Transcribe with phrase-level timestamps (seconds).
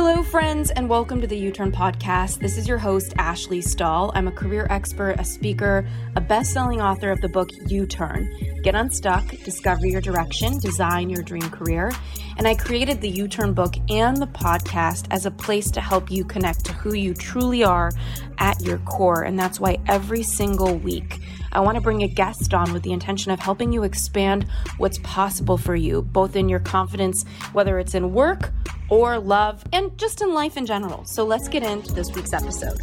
[0.00, 2.38] Hello, friends, and welcome to the U Turn Podcast.
[2.38, 4.12] This is your host, Ashley Stahl.
[4.14, 8.32] I'm a career expert, a speaker, a best selling author of the book U Turn
[8.62, 11.90] Get Unstuck, Discover Your Direction, Design Your Dream Career.
[12.36, 16.12] And I created the U Turn book and the podcast as a place to help
[16.12, 17.90] you connect to who you truly are
[18.38, 19.22] at your core.
[19.22, 21.18] And that's why every single week,
[21.50, 24.46] I want to bring a guest on with the intention of helping you expand
[24.76, 28.52] what's possible for you, both in your confidence, whether it's in work
[28.90, 31.04] or love, and just in life in general.
[31.04, 32.78] So let's get into this week's episode.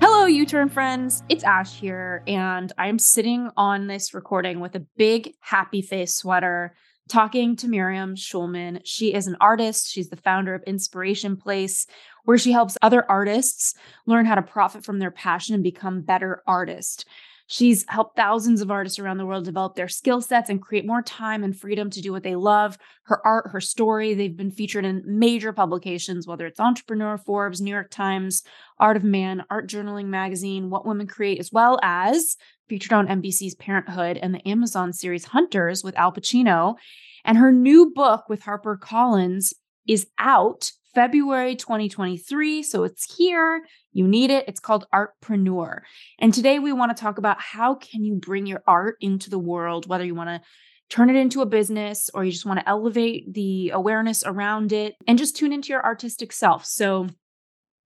[0.00, 1.22] Hello, U Turn friends.
[1.28, 6.74] It's Ash here, and I'm sitting on this recording with a big happy face sweater
[7.08, 8.80] talking to Miriam Schulman.
[8.84, 9.90] She is an artist.
[9.90, 11.86] She's the founder of Inspiration Place,
[12.24, 13.74] where she helps other artists
[14.06, 17.04] learn how to profit from their passion and become better artists.
[17.46, 21.02] She's helped thousands of artists around the world develop their skill sets and create more
[21.02, 22.78] time and freedom to do what they love.
[23.04, 27.70] Her art, her story, they've been featured in major publications, whether it's Entrepreneur, Forbes, New
[27.70, 28.42] York Times,
[28.78, 32.36] Art of Man, Art Journaling Magazine, What Women Create, as well as
[32.68, 36.76] featured on NBC's Parenthood and the Amazon series Hunters with Al Pacino.
[37.26, 39.52] And her new book with HarperCollins
[39.86, 42.62] is out February 2023.
[42.62, 43.62] So it's here.
[43.92, 44.44] You need it.
[44.48, 45.80] It's called Artpreneur.
[46.18, 49.38] And today we want to talk about how can you bring your art into the
[49.38, 50.40] world, whether you want to
[50.90, 54.94] turn it into a business or you just want to elevate the awareness around it
[55.06, 56.64] and just tune into your artistic self.
[56.64, 57.08] So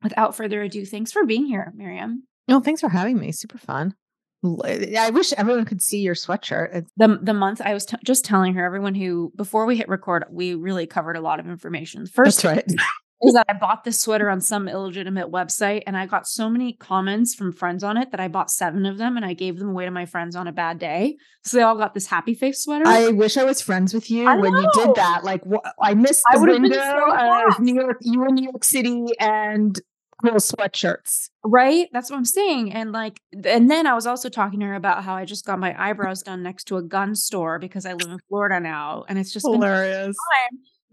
[0.02, 2.24] without further ado, thanks for being here, Miriam.
[2.48, 3.32] No, thanks for having me.
[3.32, 3.94] Super fun.
[4.44, 6.86] I wish everyone could see your sweatshirt.
[6.96, 10.24] The the month I was t- just telling her, everyone who before we hit record,
[10.30, 12.06] we really covered a lot of information.
[12.06, 12.80] First, That's right.
[13.22, 16.74] is that I bought this sweater on some illegitimate website, and I got so many
[16.74, 19.70] comments from friends on it that I bought seven of them, and I gave them
[19.70, 21.16] away to my friends on a bad day.
[21.44, 22.84] So they all got this happy face sweater.
[22.86, 25.24] I wish I was friends with you when you did that.
[25.24, 27.96] Like, wh- I missed the I window so of New York.
[28.02, 29.80] You in New York City and
[30.22, 31.30] cool sweatshirts.
[31.44, 31.88] Right?
[31.92, 32.72] That's what I'm saying.
[32.72, 35.58] And like, and then I was also talking to her about how I just got
[35.58, 39.04] my eyebrows done next to a gun store because I live in Florida now.
[39.08, 40.16] And it's just Hilarious.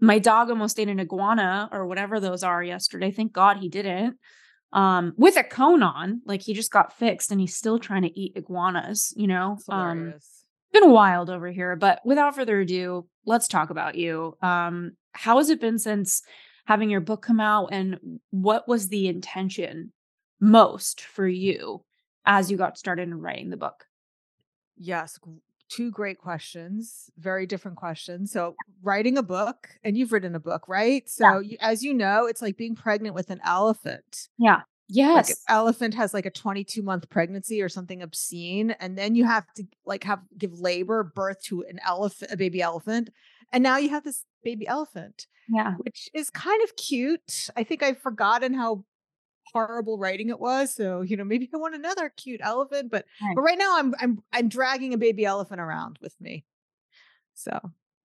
[0.00, 3.10] My dog almost ate an iguana or whatever those are yesterday.
[3.10, 4.18] Thank God he didn't.
[4.72, 8.20] Um, with a cone on, like he just got fixed and he's still trying to
[8.20, 9.56] eat iguanas, you know?
[9.68, 14.36] Um, It's been wild over here, but without further ado, let's talk about you.
[14.42, 16.20] Um, how has it been since
[16.66, 19.92] having your book come out and what was the intention
[20.40, 21.82] most for you
[22.26, 23.86] as you got started in writing the book?
[24.76, 25.18] Yes,
[25.68, 28.30] two great questions, very different questions.
[28.30, 31.08] So, writing a book, and you've written a book, right?
[31.08, 34.28] So, you, as you know, it's like being pregnant with an elephant.
[34.38, 34.56] Yeah.
[34.56, 35.30] Like Yes.
[35.30, 39.44] an elephant has like a 22 month pregnancy or something obscene, and then you have
[39.56, 43.10] to like have give labor, birth to an elephant, a baby elephant,
[43.52, 45.74] and now you have this baby elephant, yeah.
[45.74, 47.48] which is kind of cute.
[47.56, 48.84] I think I've forgotten how
[49.52, 50.74] horrible writing it was.
[50.74, 53.34] So, you know, maybe I want another cute elephant, but Right.
[53.34, 56.44] but right now I'm I'm I'm dragging a baby elephant around with me.
[57.34, 57.58] So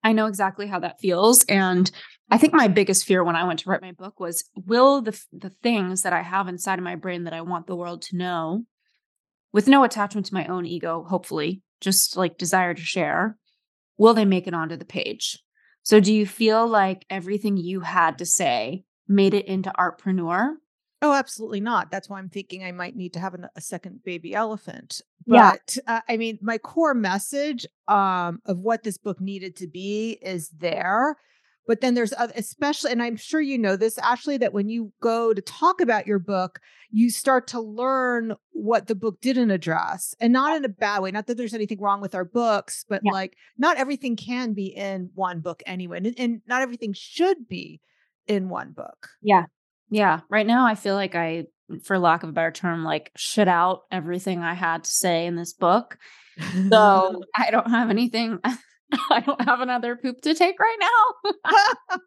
[0.04, 1.44] I know exactly how that feels.
[1.44, 1.90] And
[2.30, 5.20] I think my biggest fear when I went to write my book was will the
[5.32, 8.16] the things that I have inside of my brain that I want the world to
[8.16, 8.64] know
[9.52, 13.36] with no attachment to my own ego, hopefully, just like desire to share,
[13.98, 15.38] will they make it onto the page?
[15.82, 20.54] So do you feel like everything you had to say made it into Artpreneur?
[21.04, 21.90] Oh, absolutely not.
[21.90, 25.02] That's why I'm thinking I might need to have an, a second baby elephant.
[25.26, 25.52] Yeah.
[25.52, 30.18] But uh, I mean, my core message um, of what this book needed to be
[30.22, 31.16] is there.
[31.66, 34.92] But then there's other, especially, and I'm sure you know this, Ashley, that when you
[35.00, 36.58] go to talk about your book,
[36.90, 41.10] you start to learn what the book didn't address, and not in a bad way.
[41.12, 43.12] Not that there's anything wrong with our books, but Yeah.
[43.12, 47.80] like not everything can be in one book anyway, and, and not everything should be
[48.26, 49.08] in one book.
[49.22, 49.44] Yeah.
[49.88, 50.20] Yeah.
[50.28, 51.46] Right now, I feel like I,
[51.84, 55.36] for lack of a better term, like shit out everything I had to say in
[55.36, 55.96] this book.
[56.70, 58.38] So I don't have anything.
[59.10, 61.30] I don't have another poop to take right now.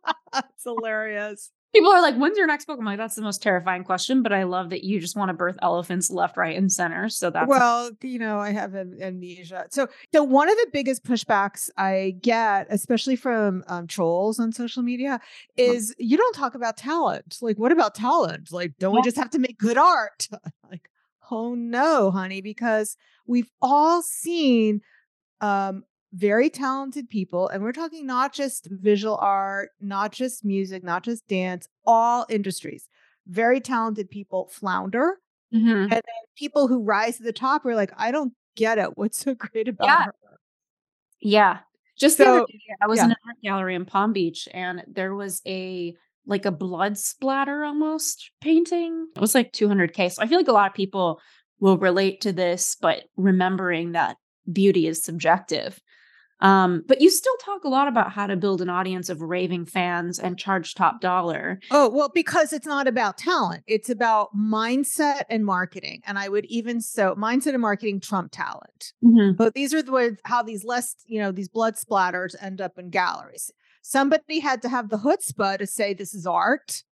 [0.34, 1.52] That's hilarious.
[1.74, 2.80] People are like, when's your next book?
[2.80, 5.34] I'm like, that's the most terrifying question, but I love that you just want to
[5.34, 7.10] birth elephants left, right, and center.
[7.10, 9.66] So that's well, you know, I have amnesia.
[9.72, 14.84] So, so one of the biggest pushbacks I get, especially from um, trolls on social
[14.84, 15.20] media,
[15.58, 17.40] is you don't talk about talent.
[17.42, 18.54] Like, what about talent?
[18.54, 20.30] Like, don't we just have to make good art?
[20.72, 20.90] like,
[21.30, 22.96] oh no, honey, because
[23.28, 24.80] we've all seen
[25.42, 25.84] um
[26.18, 31.28] very talented people and we're talking not just visual art not just music not just
[31.28, 32.88] dance all industries
[33.28, 35.20] very talented people flounder
[35.54, 35.84] Mhm.
[35.84, 36.02] and then
[36.38, 38.98] people who rise to the top are like, I don't get it.
[38.98, 40.04] What's so great about Yeah.
[40.06, 40.14] her?
[41.22, 41.60] yeah.
[41.98, 43.06] Just the other day, I was yeah.
[43.06, 45.96] in an art gallery in Palm Beach and there was a
[46.26, 49.08] like a blood splatter almost painting.
[49.16, 50.12] It was like 200K.
[50.12, 51.22] So I feel like a lot of people
[51.60, 54.18] will relate to this, but remembering that
[54.52, 55.80] beauty is subjective.
[56.42, 59.66] Um, but you still talk a lot about how to build an audience of raving
[59.66, 61.60] fans and charge top dollar.
[61.72, 66.02] Oh, well, because it's not about talent, it's about mindset and marketing.
[66.06, 68.94] And I would even so mindset and marketing trump talent.
[69.04, 69.36] Mm-hmm.
[69.38, 72.78] But these are the ways how these less, you know, these blood splatters end up
[72.78, 73.52] in galleries.
[73.82, 76.84] Somebody had to have the chutzpah to say this is art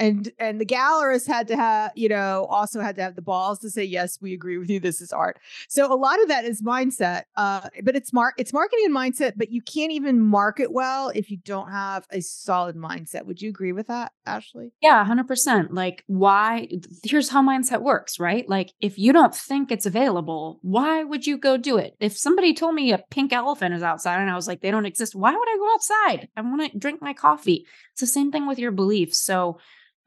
[0.00, 3.58] and and the gallerist had to have you know also had to have the balls
[3.60, 4.80] to say yes we agree with you.
[4.80, 5.38] This is art.
[5.68, 9.34] So a lot of that is mindset uh but it's mark it's marketing and mindset
[9.36, 13.26] but you can't even market well if you don't have a solid mindset.
[13.26, 14.72] Would you agree with that ashley?
[14.80, 16.68] Yeah 100% like why
[17.04, 18.48] here's how mindset works right?
[18.48, 21.94] Like if you don't think it's available why would you go do it?
[22.00, 24.86] If somebody told me a pink elephant is outside and i was like they don't
[24.86, 26.28] exist why would i go outside?
[26.36, 27.66] I want to drink my coffee.
[27.92, 29.18] It's the same thing with your beliefs.
[29.18, 29.58] So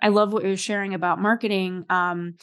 [0.04, 1.86] I love what you're sharing about marketing.
[1.90, 2.36] Um,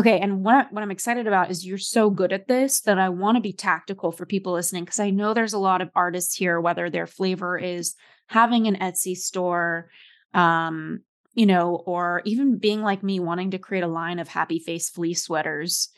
[0.00, 3.10] okay, and what what I'm excited about is you're so good at this that I
[3.10, 6.34] want to be tactical for people listening because I know there's a lot of artists
[6.34, 7.94] here, whether their flavor is
[8.28, 9.90] having an Etsy store,
[10.32, 11.00] um,
[11.34, 14.88] you know, or even being like me, wanting to create a line of happy face
[14.88, 15.90] fleece sweaters.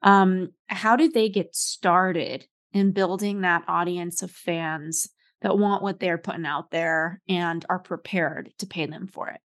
[0.00, 5.10] Um, how did they get started in building that audience of fans
[5.42, 9.40] that want what they're putting out there and are prepared to pay them for it?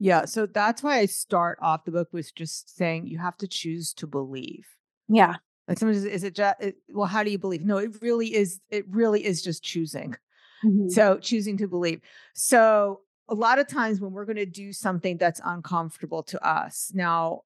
[0.00, 0.24] Yeah.
[0.24, 3.92] So that's why I start off the book with just saying you have to choose
[3.94, 4.66] to believe.
[5.08, 5.36] Yeah.
[5.68, 7.62] Like sometimes is it just it, well, how do you believe?
[7.62, 8.60] No, it really is.
[8.70, 10.16] It really is just choosing.
[10.64, 10.88] Mm-hmm.
[10.88, 12.00] So choosing to believe.
[12.34, 16.90] So a lot of times when we're going to do something that's uncomfortable to us,
[16.94, 17.42] now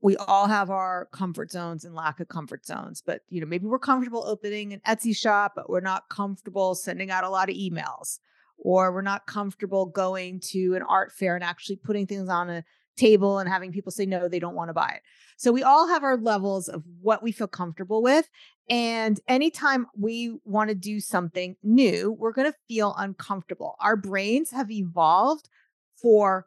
[0.00, 3.66] we all have our comfort zones and lack of comfort zones, but you know maybe
[3.66, 7.56] we're comfortable opening an Etsy shop, but we're not comfortable sending out a lot of
[7.56, 8.20] emails
[8.58, 12.64] or we're not comfortable going to an art fair and actually putting things on a
[12.96, 15.02] table and having people say no they don't want to buy it.
[15.36, 18.28] So we all have our levels of what we feel comfortable with
[18.70, 23.76] and anytime we want to do something new we're going to feel uncomfortable.
[23.80, 25.48] Our brains have evolved
[25.96, 26.46] for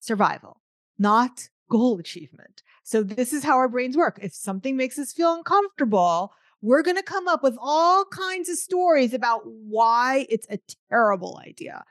[0.00, 0.60] survival
[0.98, 2.62] not goal achievement.
[2.82, 4.18] So this is how our brains work.
[4.22, 8.56] If something makes us feel uncomfortable we're going to come up with all kinds of
[8.56, 10.58] stories about why it's a
[10.90, 11.84] terrible idea.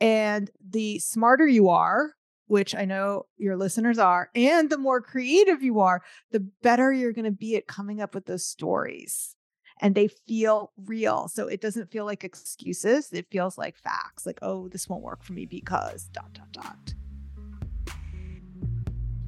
[0.00, 2.14] And the smarter you are,
[2.46, 6.02] which I know your listeners are, and the more creative you are,
[6.32, 9.36] the better you're going to be at coming up with those stories.
[9.82, 11.28] And they feel real.
[11.28, 13.12] So it doesn't feel like excuses.
[13.12, 16.94] It feels like facts like, oh, this won't work for me because dot, dot, dot.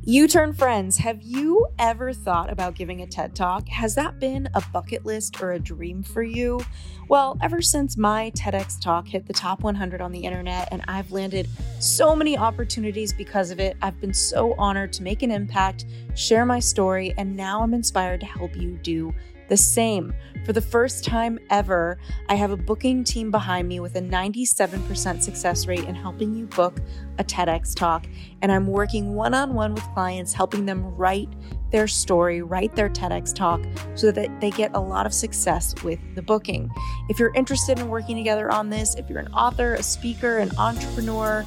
[0.04, 3.68] U Turn friends, have you ever thought about giving a TED Talk?
[3.68, 6.60] Has that been a bucket list or a dream for you?
[7.06, 11.12] Well, ever since my TEDx talk hit the top 100 on the internet and I've
[11.12, 15.84] landed so many opportunities because of it, I've been so honored to make an impact,
[16.16, 19.14] share my story, and now I'm inspired to help you do
[19.52, 20.14] the same.
[20.46, 21.98] For the first time ever,
[22.30, 26.46] I have a booking team behind me with a 97% success rate in helping you
[26.46, 26.78] book
[27.18, 28.06] a TEDx talk.
[28.40, 31.28] And I'm working one on one with clients, helping them write
[31.72, 33.60] their story, write their TEDx talk
[33.94, 36.70] so that they get a lot of success with the booking.
[37.08, 40.56] If you're interested in working together on this, if you're an author, a speaker, an
[40.58, 41.44] entrepreneur,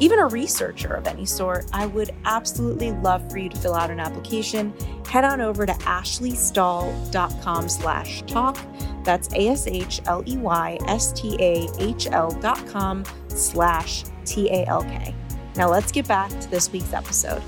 [0.00, 3.90] even a researcher of any sort, I would absolutely love for you to fill out
[3.90, 4.74] an application.
[5.08, 8.58] Head on over to ashleystahl.com slash talk.
[9.04, 15.14] That's A-S-H-L-E-Y-S-T-A-H-L dot com slash T-A-L-K.
[15.56, 17.40] Now let's get back to this week's episode.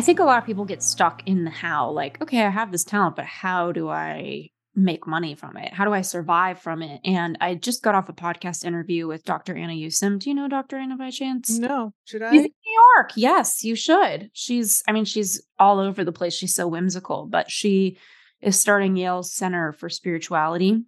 [0.00, 2.72] I think a lot of people get stuck in the how, like, okay, I have
[2.72, 5.74] this talent, but how do I make money from it?
[5.74, 7.02] How do I survive from it?
[7.04, 9.54] And I just got off a podcast interview with Dr.
[9.54, 10.18] Anna Yusim.
[10.18, 10.78] Do you know Dr.
[10.78, 11.50] Anna by chance?
[11.50, 11.92] No.
[12.06, 12.30] Should I?
[12.30, 13.10] She's in New York.
[13.14, 14.30] Yes, you should.
[14.32, 16.32] She's, I mean, she's all over the place.
[16.32, 17.98] She's so whimsical, but she
[18.40, 20.82] is starting Yale Center for Spirituality.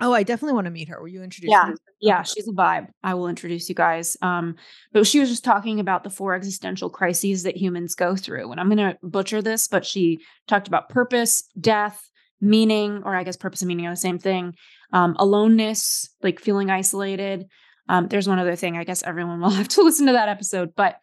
[0.00, 1.00] Oh, I definitely want to meet her.
[1.00, 1.68] Will you introduce yeah.
[1.68, 1.74] me?
[2.00, 2.88] Yeah, she's a vibe.
[3.04, 4.16] I will introduce you guys.
[4.20, 4.56] Um,
[4.92, 8.50] but she was just talking about the four existential crises that humans go through.
[8.50, 10.18] And I'm gonna butcher this, but she
[10.48, 14.54] talked about purpose, death, meaning, or I guess purpose and meaning are the same thing.
[14.92, 17.46] Um, aloneness, like feeling isolated.
[17.88, 18.76] Um, there's one other thing.
[18.76, 20.74] I guess everyone will have to listen to that episode.
[20.76, 20.96] But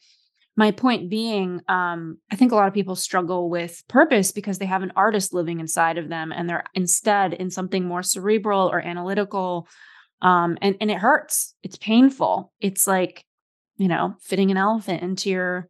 [0.56, 4.66] my point being, um, I think a lot of people struggle with purpose because they
[4.66, 8.82] have an artist living inside of them and they're instead in something more cerebral or
[8.82, 9.68] analytical.
[10.22, 11.56] Um, and, and it hurts.
[11.64, 12.52] It's painful.
[12.60, 13.24] It's like,
[13.78, 15.70] you know, fitting an elephant into your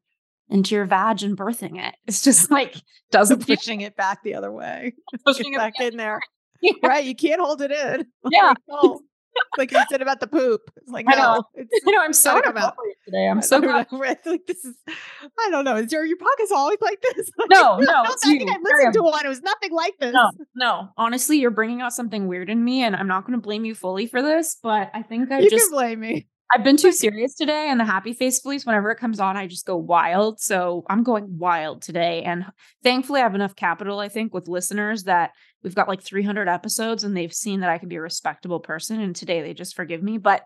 [0.49, 1.93] into your vag and birthing it.
[2.07, 2.75] It's just like
[3.11, 4.93] doesn't pushing it back the other way.
[5.25, 6.19] Pushing it back in there.
[6.83, 7.05] right?
[7.05, 8.07] You can't hold it in.
[8.31, 8.53] Yeah.
[8.69, 9.01] Oh,
[9.57, 10.61] like you said about the poop.
[10.77, 11.43] It's like I no, know.
[11.55, 12.63] it's You know, I'm so gotta come out.
[12.63, 13.27] inappropriate today.
[13.27, 13.91] I'm so don't glad.
[13.91, 14.17] know, right?
[14.25, 15.75] Like this is, I don't know.
[15.77, 17.29] Is your your pocket's always like this?
[17.37, 18.49] Like, No, no, I think.
[18.49, 19.25] I listened to one.
[19.25, 20.13] It was nothing like this.
[20.13, 20.89] No, no.
[20.97, 23.75] Honestly, you're bringing out something weird in me, and I'm not going to blame you
[23.75, 24.57] fully for this.
[24.61, 26.27] But I think I you just can blame me.
[26.51, 28.65] I've been too serious today, and the happy face police.
[28.65, 30.39] whenever it comes on, I just go wild.
[30.39, 32.23] So I'm going wild today.
[32.23, 32.43] And
[32.83, 35.31] thankfully, I have enough capital, I think, with listeners that
[35.63, 38.99] we've got like 300 episodes and they've seen that I can be a respectable person.
[39.01, 40.17] And today they just forgive me.
[40.17, 40.43] But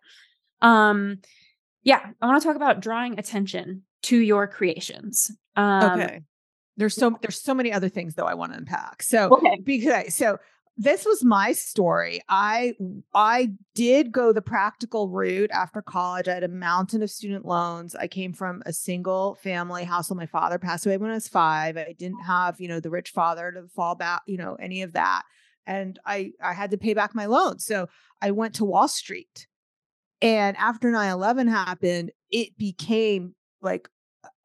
[0.61, 1.19] um,
[1.83, 5.31] yeah, I want to talk about drawing attention to your creations.
[5.55, 6.21] Um, okay.
[6.77, 9.03] There's so there's so many other things though I want to unpack.
[9.03, 9.59] So Okay.
[9.63, 10.39] because so
[10.75, 12.21] this was my story.
[12.29, 12.73] I
[13.13, 16.27] I did go the practical route after college.
[16.27, 17.95] I had a mountain of student loans.
[17.95, 20.17] I came from a single family household.
[20.17, 21.77] My father passed away when I was five.
[21.77, 24.93] I didn't have, you know, the rich father to fall back, you know, any of
[24.93, 25.23] that.
[25.67, 27.65] And I I had to pay back my loans.
[27.65, 27.87] So
[28.21, 29.47] I went to Wall Street.
[30.21, 33.89] And after 9-11 happened, it became like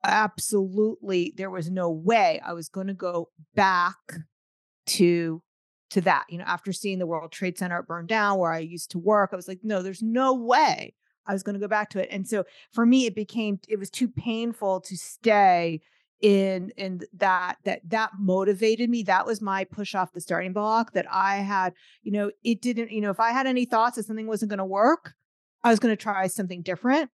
[0.04, 3.96] absolutely there was no way I was going to go back
[4.86, 5.42] to
[5.90, 6.24] to that.
[6.28, 9.30] You know, after seeing the World Trade Center burn down where I used to work,
[9.32, 10.94] I was like, no, there's no way
[11.26, 12.08] I was going to go back to it.
[12.10, 15.80] And so for me it became it was too painful to stay
[16.20, 20.92] in in that that that motivated me that was my push off the starting block
[20.92, 24.02] that i had you know it didn't you know if i had any thoughts that
[24.02, 25.14] something wasn't going to work
[25.62, 27.08] i was going to try something different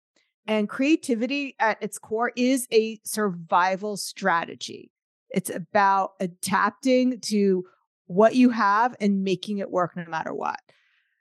[0.46, 4.90] and creativity at its core is a survival strategy.
[5.30, 7.64] It's about adapting to
[8.12, 10.60] what you have and making it work no matter what.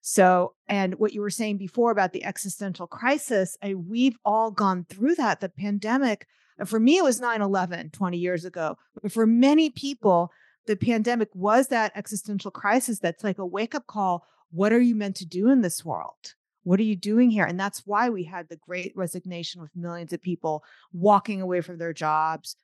[0.02, 4.86] So, and what you were saying before about the existential crisis, I, we've all gone
[4.90, 5.40] through that.
[5.40, 6.28] The pandemic,
[6.66, 8.78] for me, it was 9 11 20 years ago.
[9.02, 10.32] But for many people,
[10.66, 14.26] the pandemic was that existential crisis that's like a wake up call.
[14.52, 16.34] What are you meant to do in this world?
[16.64, 17.46] What are you doing here?
[17.46, 21.78] And that's why we had the great resignation with millions of people walking away from
[21.78, 22.56] their jobs.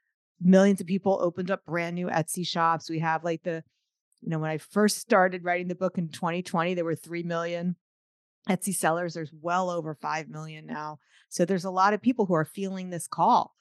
[0.41, 2.89] Millions of people opened up brand new Etsy shops.
[2.89, 3.63] We have like the,
[4.21, 7.75] you know, when I first started writing the book in 2020, there were 3 million
[8.49, 9.13] Etsy sellers.
[9.13, 10.99] There's well over 5 million now.
[11.29, 13.53] So there's a lot of people who are feeling this call.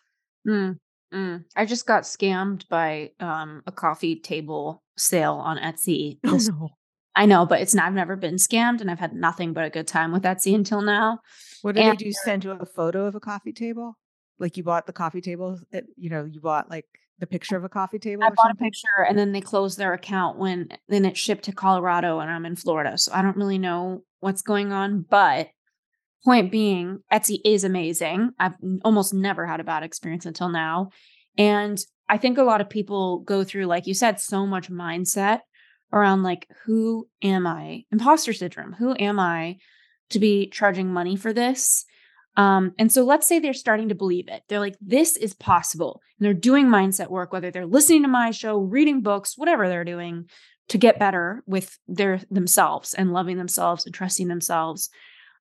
[0.46, 0.78] Mm,
[1.12, 1.44] mm.
[1.56, 6.18] I just got scammed by um, a coffee table sale on Etsy.
[6.24, 6.68] Oh, no.
[7.18, 9.70] I know, but it's not, I've never been scammed and I've had nothing but a
[9.70, 11.20] good time with Etsy until now.
[11.62, 12.12] What did And- they do?
[12.12, 13.96] Send you a photo of a coffee table?
[14.38, 15.58] Like you bought the coffee table,
[15.96, 16.84] you know, you bought like
[17.18, 19.78] the picture of a coffee table I or bought a picture and then they closed
[19.78, 22.98] their account when then it shipped to Colorado and I'm in Florida.
[22.98, 25.48] So I don't really know what's going on, but
[26.24, 28.30] point being, Etsy is amazing.
[28.38, 28.54] I've
[28.84, 30.90] almost never had a bad experience until now.
[31.38, 35.40] And I think a lot of people go through, like you said, so much mindset
[35.92, 37.84] around like, who am I?
[37.90, 38.74] Imposter syndrome.
[38.74, 39.56] Who am I
[40.10, 41.84] to be charging money for this?
[42.36, 44.42] Um, and so let's say they're starting to believe it.
[44.48, 46.00] They're like, this is possible.
[46.18, 49.84] And they're doing mindset work, whether they're listening to my show, reading books, whatever they're
[49.84, 50.28] doing
[50.68, 54.90] to get better with their themselves and loving themselves and trusting themselves.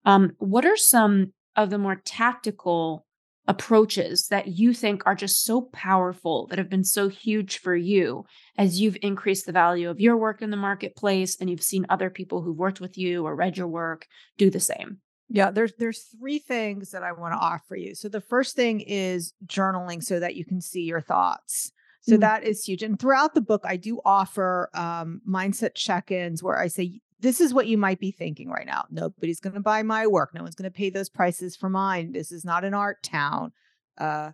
[0.06, 3.06] Um, what are some of the more tactical
[3.48, 8.26] approaches that you think are just so powerful that have been so huge for you
[8.58, 12.10] as you've increased the value of your work in the marketplace and you've seen other
[12.10, 15.00] people who've worked with you or read your work do the same?
[15.30, 17.96] Yeah, there's there's three things that I want to offer you.
[17.96, 21.72] So the first thing is journaling so that you can see your thoughts.
[22.02, 22.20] So Mm.
[22.22, 22.84] that is huge.
[22.84, 27.54] And throughout the book, I do offer um, mindset check-ins where I say, "This is
[27.54, 28.86] what you might be thinking right now.
[28.92, 30.32] Nobody's going to buy my work.
[30.36, 32.12] No one's going to pay those prices for mine.
[32.12, 33.52] This is not an art town."
[33.98, 34.32] Uh,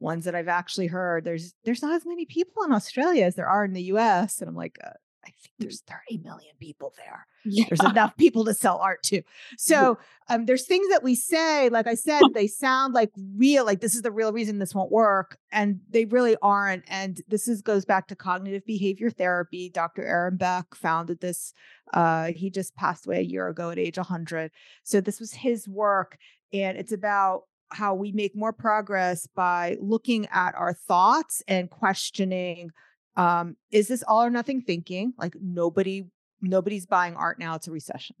[0.00, 1.22] ones that I've actually heard.
[1.24, 4.40] There's there's not as many people in Australia as there are in the U.S.
[4.40, 4.90] And I'm like, uh,
[5.24, 9.22] I think there's 30 million people there there's enough people to sell art to.
[9.58, 9.98] So
[10.28, 13.94] um, there's things that we say, like I said, they sound like real, like this
[13.94, 16.84] is the real reason this won't work, and they really aren't.
[16.88, 19.70] And this is goes back to cognitive behavior therapy.
[19.70, 20.04] Dr.
[20.04, 21.52] Aaron Beck founded this.
[21.92, 24.50] Uh, he just passed away a year ago at age 100.
[24.84, 26.18] So this was his work,
[26.52, 32.70] and it's about how we make more progress by looking at our thoughts and questioning
[33.16, 35.14] um is this all or nothing thinking?
[35.18, 36.04] Like nobody
[36.40, 38.16] nobody's buying art now it's a recession.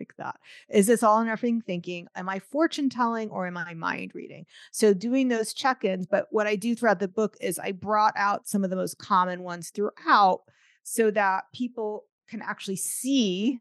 [0.00, 0.36] Like that.
[0.68, 2.08] Is this all or nothing thinking?
[2.16, 4.46] Am i fortune telling or am i mind reading?
[4.72, 8.48] So doing those check-ins but what i do throughout the book is i brought out
[8.48, 10.42] some of the most common ones throughout
[10.82, 13.60] so that people can actually see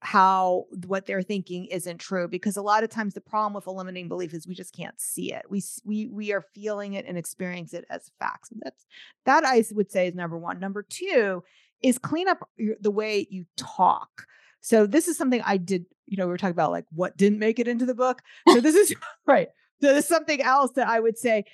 [0.00, 4.08] how what they're thinking isn't true because a lot of times the problem with eliminating
[4.08, 7.74] belief is we just can't see it we we we are feeling it and experience
[7.74, 8.86] it as facts that's
[9.24, 11.42] that i would say is number one number two
[11.82, 14.26] is clean up your, the way you talk.
[14.60, 17.38] So this is something I did, you know, we were talking about like what didn't
[17.38, 18.22] make it into the book.
[18.48, 18.94] So this is
[19.26, 19.48] right.
[19.80, 21.44] So there's something else that I would say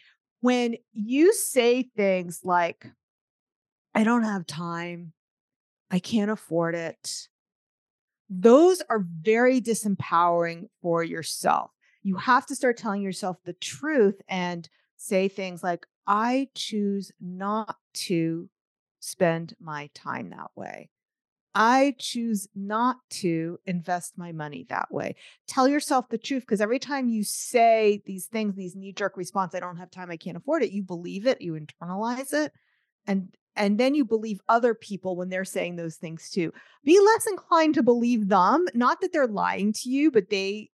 [0.41, 2.87] when you say things like,
[3.95, 5.13] I don't have time,
[5.91, 7.29] I can't afford it.
[8.37, 11.71] Those are very disempowering for yourself.
[12.03, 17.77] You have to start telling yourself the truth and say things like, I choose not
[17.95, 18.49] to
[18.99, 20.91] spend my time that way.
[21.55, 25.15] I choose not to invest my money that way.
[25.47, 29.55] Tell yourself the truth because every time you say these things, these knee jerk response,
[29.55, 32.53] I don't have time, I can't afford it, you believe it, you internalize it.
[33.07, 36.53] And and then you believe other people when they're saying those things too.
[36.85, 40.71] Be less inclined to believe them, not that they're lying to you, but they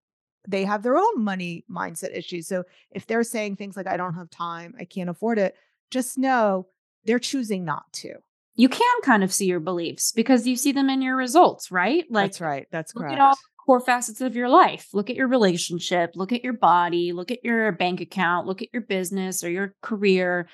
[0.49, 2.47] they have their own money mindset issues.
[2.47, 5.57] So if they're saying things like I don't have time, I can't afford it,
[5.91, 6.69] just know
[7.05, 8.15] they're choosing not to
[8.57, 12.05] you can kind of see your beliefs because you see them in your results, right?
[12.11, 12.67] Like That's right.
[12.73, 13.21] That's look correct.
[13.21, 14.89] At all core facets of your life.
[14.95, 18.69] Look at your relationship, look at your body, look at your bank account, look at
[18.73, 20.49] your business or your career.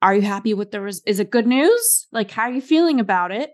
[0.00, 2.06] Are you happy with the res- is it good news?
[2.12, 3.50] Like how are you feeling about it?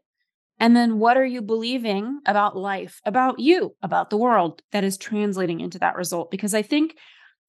[0.60, 4.96] And then what are you believing about life, about you, about the world that is
[4.96, 6.30] translating into that result?
[6.30, 6.94] Because I think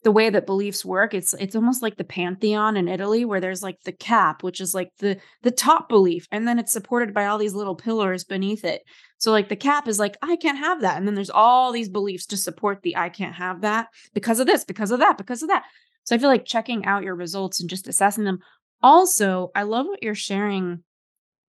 [0.06, 3.64] the way that beliefs work it's it's almost like the pantheon in italy where there's
[3.64, 7.26] like the cap which is like the the top belief and then it's supported by
[7.26, 8.84] all these little pillars beneath it
[9.18, 11.90] so like the cap is like i can't have that and then there's all these
[11.90, 15.42] beliefs to support the i can't have that because of this because of that because
[15.42, 15.64] of that
[16.04, 18.38] so i feel like checking out your results and just assessing them
[18.86, 20.84] also i love what you're sharing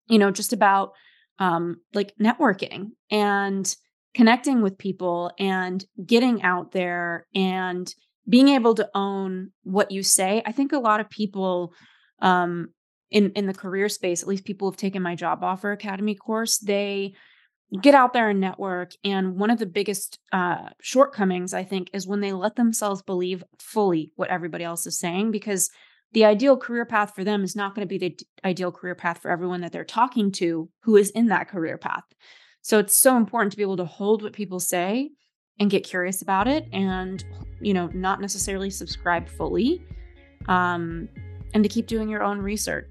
[0.08, 0.92] you know just about
[1.38, 3.76] um like networking and
[4.16, 7.94] connecting with people and getting out there and
[8.26, 10.42] being able to own what you say.
[10.46, 11.74] I think a lot of people
[12.22, 12.68] um
[13.10, 16.14] in in the career space at least people who have taken my job offer academy
[16.14, 17.12] course they
[17.82, 22.06] get out there and network and one of the biggest uh shortcomings i think is
[22.06, 25.68] when they let themselves believe fully what everybody else is saying because
[26.16, 29.20] the ideal career path for them is not going to be the ideal career path
[29.20, 32.04] for everyone that they're talking to who is in that career path.
[32.62, 35.10] So it's so important to be able to hold what people say
[35.60, 37.22] and get curious about it and
[37.60, 39.84] you know not necessarily subscribe fully
[40.48, 41.06] um,
[41.52, 42.88] and to keep doing your own research.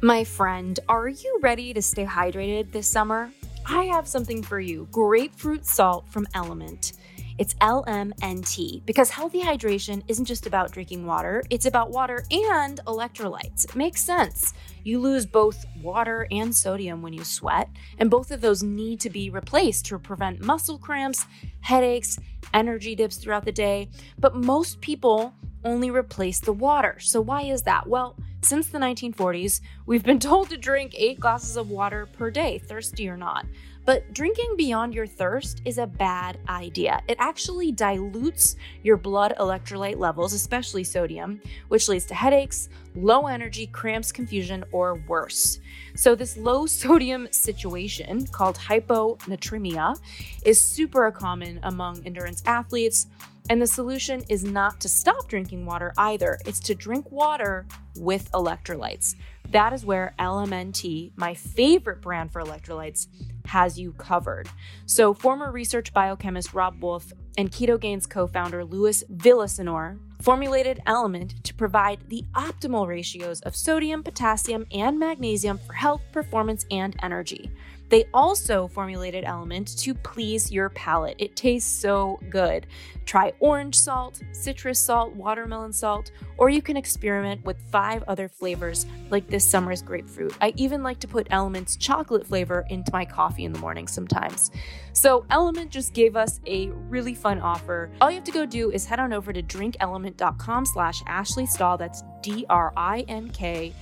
[0.00, 3.32] My friend are you ready to stay hydrated this summer?
[3.66, 4.86] I have something for you.
[4.92, 6.96] Grapefruit salt from LMNT
[7.38, 13.64] it's LMNT because healthy hydration isn't just about drinking water, it's about water and electrolytes.
[13.64, 14.54] It makes sense.
[14.82, 19.10] You lose both water and sodium when you sweat, and both of those need to
[19.10, 21.26] be replaced to prevent muscle cramps,
[21.60, 22.18] headaches,
[22.54, 23.88] energy dips throughout the day.
[24.18, 25.32] But most people
[25.64, 26.98] only replace the water.
[26.98, 27.86] So, why is that?
[27.86, 32.58] Well, since the 1940s, we've been told to drink eight glasses of water per day,
[32.58, 33.46] thirsty or not.
[33.88, 37.00] But drinking beyond your thirst is a bad idea.
[37.08, 43.66] It actually dilutes your blood electrolyte levels, especially sodium, which leads to headaches, low energy,
[43.66, 45.60] cramps, confusion, or worse.
[45.96, 49.96] So, this low sodium situation called hyponatremia
[50.44, 53.06] is super common among endurance athletes.
[53.48, 58.30] And the solution is not to stop drinking water either, it's to drink water with
[58.32, 59.14] electrolytes.
[59.50, 63.06] That is where LMNT, my favorite brand for electrolytes,
[63.46, 64.48] has you covered.
[64.84, 71.54] So, former research biochemist Robb Wolf and Ketogains co founder Louis Villasenor formulated LMNT to
[71.54, 77.50] provide the optimal ratios of sodium, potassium, and magnesium for health, performance, and energy.
[77.88, 81.16] They also formulated LMNT to please your palate.
[81.18, 82.66] It tastes so good.
[83.06, 88.84] Try orange salt, citrus salt, watermelon salt, or you can experiment with five other flavors
[89.08, 90.34] like this summer's grapefruit.
[90.42, 94.50] I even like to put LMNT's chocolate flavor into my coffee in the morning sometimes.
[94.92, 97.90] So, LMNT just gave us a really fun offer.
[98.02, 101.46] All you have to go do is head on over to drinklmnt.com slash Ashley.
[101.78, 103.72] That's D R I N K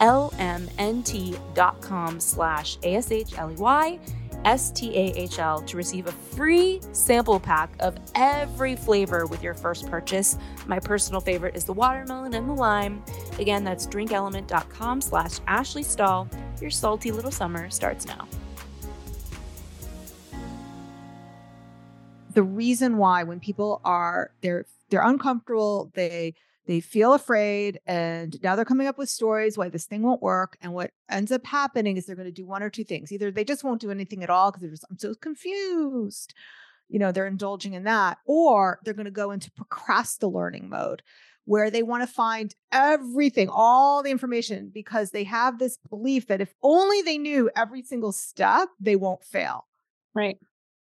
[0.00, 1.40] lmnt.com
[2.20, 3.98] slash A-S-H-L-E-Y
[4.44, 10.38] S-T-A-H-L to receive a free sample pack of every flavor with your first purchase.
[10.66, 13.02] My personal favorite is the watermelon and the lime.
[13.38, 16.28] Again, that's drinklmnt.com slash Ashley Stahl.
[16.60, 18.28] Your salty little summer starts now.
[22.34, 26.34] The reason why when people are they're they're uncomfortable, they
[26.66, 30.56] they feel afraid and now they're coming up with stories why this thing won't work
[30.60, 33.30] and what ends up happening is they're going to do one or two things either
[33.30, 36.34] they just won't do anything at all because they're just i'm so confused
[36.88, 41.02] you know they're indulging in that or they're going to go into procrastinating learning mode
[41.46, 46.40] where they want to find everything, all the information, because they have this belief that
[46.40, 49.64] if only they knew every single step, they won't fail.
[50.12, 50.38] Right.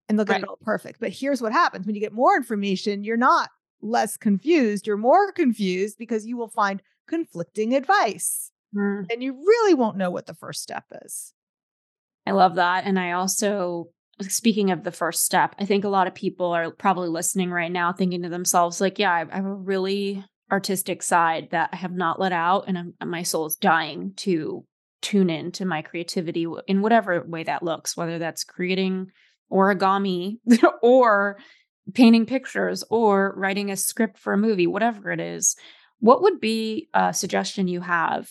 [0.07, 0.43] And they'll get Right.
[0.43, 0.99] it all perfect.
[1.01, 3.49] But here's what happens when you get more information, you're not
[3.83, 9.05] less confused, you're more confused because you will find conflicting advice Mm.
[9.11, 11.31] and you really won't know what the first step is.
[12.25, 12.85] I love that.
[12.85, 13.89] And I also,
[14.21, 17.71] speaking of the first step, I think a lot of people are probably listening right
[17.71, 21.75] now thinking to themselves, like, yeah, I I have a really artistic side that I
[21.75, 24.65] have not let out, and I'm, my soul is dying to
[25.01, 29.11] tune in to my creativity in whatever way that looks, whether that's creating
[29.51, 30.37] origami
[30.81, 31.37] or
[31.93, 35.55] painting pictures or writing a script for a movie, whatever it is.
[35.99, 38.29] What would be a suggestion you have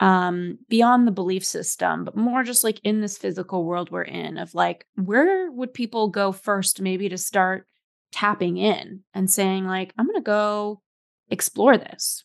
[0.00, 4.38] um beyond the belief system but more just like in this physical world we're in
[4.38, 7.66] of like where would people go first maybe to start
[8.12, 10.80] tapping in and saying like i'm going to go
[11.30, 12.22] explore this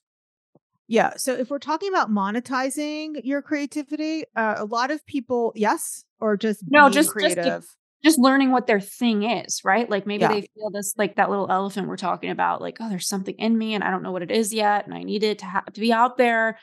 [0.87, 1.13] Yeah.
[1.17, 6.37] So if we're talking about monetizing your creativity, uh, a lot of people, yes, or
[6.37, 7.61] just No, just creative.
[7.63, 7.77] just
[8.17, 9.89] learning what their thing is right?
[9.89, 10.27] Like maybe Yeah.
[10.33, 13.57] they feel this like that little elephant we're talking about like oh there's something in
[13.57, 15.65] me and i don't know what it is yet and i need it to have
[15.73, 16.59] to be out there.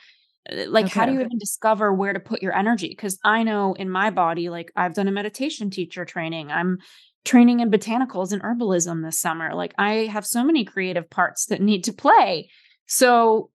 [0.51, 2.89] Uh, like how do you even discover where to put your energy?
[2.89, 6.51] Because i know in my body like i've done a meditation teacher training.
[6.51, 6.77] I'm
[7.25, 9.53] training in botanicals and herbalism this summer.
[9.53, 12.49] Like i have so many creative parts that need to play.
[12.87, 13.49] So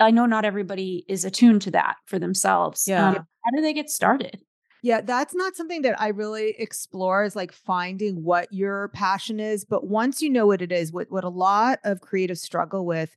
[0.00, 2.86] I know not everybody is attuned to that for themselves.
[2.86, 3.08] Yeah.
[3.08, 4.40] Um, how do they get started
[4.86, 9.64] Yeah, that's not something that I really explore is like finding what your passion is.
[9.64, 13.16] But once you know what it is, what what a lot of creatives struggle with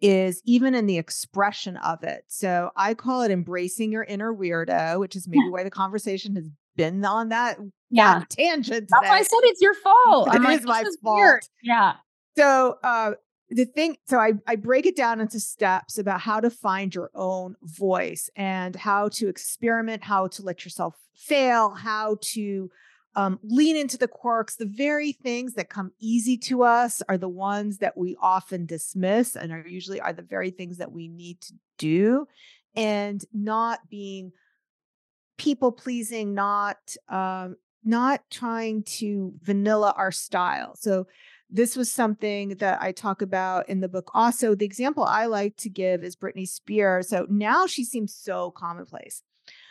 [0.00, 2.22] is even in the expression of it.
[2.28, 6.48] So I call it embracing your inner weirdo, which is maybe why the conversation has
[6.76, 7.58] been on that,
[7.90, 10.96] yeah tangent that's why i said it's your fault It I'm like, is my "This
[11.02, 11.48] weird." fault.
[11.64, 11.94] yeah
[12.36, 13.12] So uh
[13.50, 17.10] the thing so I, I break it down into steps about how to find your
[17.14, 22.70] own voice and how to experiment how to let yourself fail how to
[23.16, 24.56] um, lean into the quirks.
[24.56, 29.34] The very things that come easy to us are the ones that we often dismiss
[29.34, 32.28] and are usually are the very things that we need to do
[32.76, 34.32] and not being
[35.36, 36.76] people pleasing not
[37.08, 40.76] um, not trying to vanilla our style.
[40.76, 41.06] So
[41.50, 44.10] this was something that I talk about in the book.
[44.14, 47.08] Also, the example I like to give is Britney Spears.
[47.08, 49.22] So now she seems so commonplace.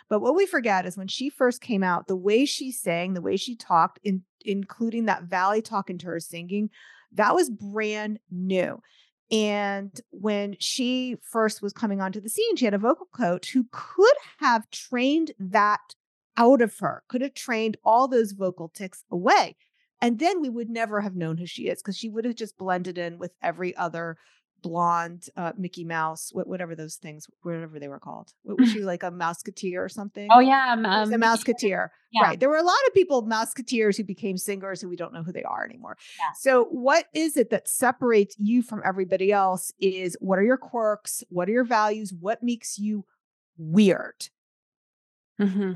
[0.09, 3.21] But what we forget is when she first came out, the way she sang, the
[3.21, 6.69] way she talked, in, including that valley talk into her singing,
[7.11, 8.81] that was brand new.
[9.29, 13.65] And when she first was coming onto the scene, she had a vocal coach who
[13.71, 15.95] could have trained that
[16.37, 19.57] out of her, could have trained all those vocal ticks away.
[20.01, 22.57] And then we would never have known who she is because she would have just
[22.57, 24.17] blended in with every other
[24.61, 28.31] blonde uh, Mickey Mouse, whatever those things, whatever they were called.
[28.43, 30.27] Was she like a Mouseketeer or something?
[30.31, 31.89] oh yeah um, a um, Mouseketeer.
[32.11, 32.23] yeah.
[32.23, 32.39] Right.
[32.39, 35.31] There were a lot of people, Mouseketeers, who became singers who we don't know who
[35.31, 35.97] they are anymore.
[36.19, 36.31] Yeah.
[36.39, 41.23] So, what is it that separates you from everybody else is what are your quirks?
[41.29, 42.13] What are your values?
[42.17, 43.05] What makes you
[43.57, 44.29] weird?
[45.39, 45.73] hmm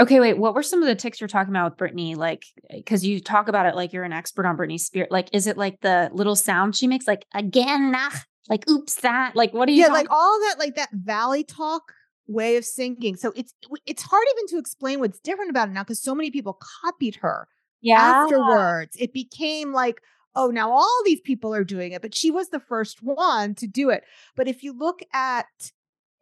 [0.00, 0.38] Okay, wait.
[0.38, 2.16] What were some of the ticks you're talking about with Britney?
[2.16, 5.08] Like, eh, because you talk about it like you're an expert on Britney Spears.
[5.10, 8.10] Like, is it like the little sound she makes, like again, nah,
[8.48, 9.80] like oops, that, like what are you?
[9.80, 11.92] yeah, talking- like all that, like that valley talk
[12.26, 13.16] way of singing.
[13.16, 13.52] So it's
[13.86, 17.16] it's hard even to explain what's different about it now because so many people copied
[17.16, 17.46] her
[17.82, 18.96] yeah, afterwards.
[18.98, 20.00] It became like,
[20.34, 23.66] oh, now all these people are doing it, but she was the first one to
[23.66, 24.04] do it.
[24.36, 25.72] But if you look at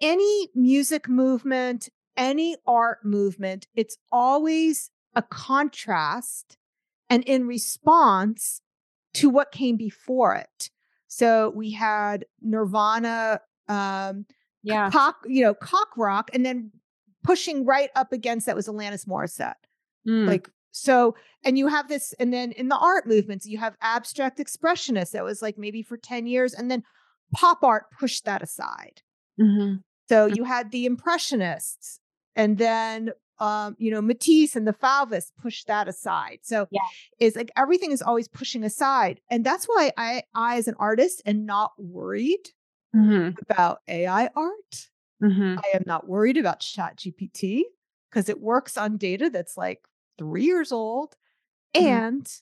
[0.01, 1.89] any music movement,
[2.19, 6.59] any art movement, it's always a contrast
[7.09, 8.61] and in response
[9.15, 10.71] to what came before it.
[11.07, 14.27] So we had Nirvana, um,
[14.63, 16.71] yeah, cock, you know, cock rock, and then
[17.25, 19.55] pushing right up against that was Alanis Morissette.
[20.07, 23.77] Mm, Like so, and you have this, and then in the art movements, you have
[23.81, 26.83] abstract expressionists that was like maybe for 10 years, and then
[27.35, 29.01] pop art pushed that aside.
[29.41, 29.83] mhm.
[30.09, 30.37] So Mm.
[30.37, 32.01] you had the impressionists,
[32.39, 36.41] and then um, you know, Matisse and the Fauvists push that aside.
[36.43, 36.81] So Yeah.
[37.21, 39.21] it's like everything is always pushing aside.
[39.31, 42.51] And that's why I I as an artist am not worried
[42.97, 44.91] Mhm, about AI art.
[45.23, 45.59] mhm.
[45.59, 47.65] I am not worried about Chat GPT
[48.11, 49.87] because it works on data that's like
[50.19, 51.15] three years old
[51.77, 51.85] Mhm.
[51.87, 52.33] and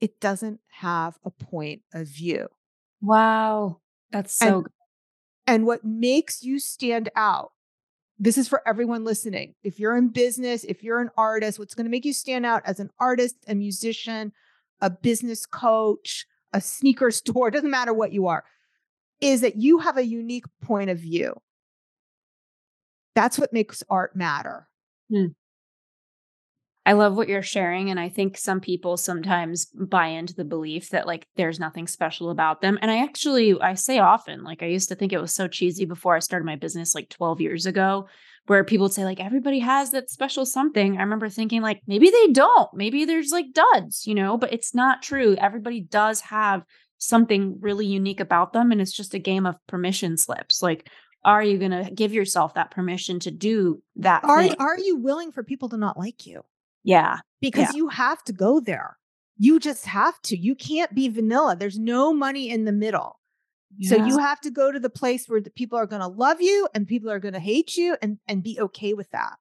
[0.00, 2.48] it doesn't have a point of view.
[3.02, 4.46] Wow, that's so.
[4.56, 4.72] And- good.
[5.46, 7.52] And what makes you stand out,
[8.18, 9.54] this is for everyone listening.
[9.62, 12.62] If you're in business, if you're an artist, what's going to make you stand out
[12.64, 14.32] as an artist, a musician,
[14.80, 18.44] a business coach, a sneaker store, doesn't matter what you are.
[19.20, 21.34] is that you have a unique point of view.
[23.14, 24.68] That's what makes art matter.
[25.10, 25.26] Hmm.
[26.88, 27.90] I love what you're sharing.
[27.90, 32.30] And I think some people sometimes buy into the belief that like there's nothing special
[32.30, 32.78] about them.
[32.80, 35.84] And I actually, I say often, like I used to think it was so cheesy
[35.84, 38.08] before I started my business like 12 years ago,
[38.46, 40.96] where people would say like everybody has that special something.
[40.96, 42.72] I remember thinking like maybe they don't.
[42.72, 45.36] Maybe there's like duds, you know, but it's not true.
[45.38, 46.62] Everybody does have
[46.96, 48.72] something really unique about them.
[48.72, 50.62] And it's just a game of permission slips.
[50.62, 50.88] Like,
[51.22, 54.24] are you going to give yourself that permission to do that?
[54.24, 54.54] Are, thing?
[54.58, 56.44] are you willing for people to not like you?
[56.88, 57.18] Yeah.
[57.40, 57.76] Because Yeah.
[57.76, 58.96] you have to go there.
[59.36, 60.36] You just have to.
[60.36, 61.54] You can't be vanilla.
[61.56, 63.20] There's no money in the middle.
[63.82, 66.40] So you have to go to the place where the people are going to love
[66.40, 69.36] you and people are going to hate you and and be okay with that.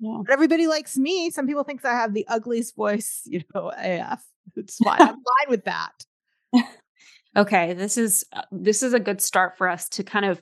[0.00, 0.18] Yeah.
[0.26, 1.30] But everybody likes me.
[1.30, 4.22] Some people think I have the ugliest voice, you know, AF.
[4.56, 5.00] It's fine.
[5.00, 5.94] I'm fine with that.
[7.36, 10.40] Okay, this is uh, this is a good start for us to kind of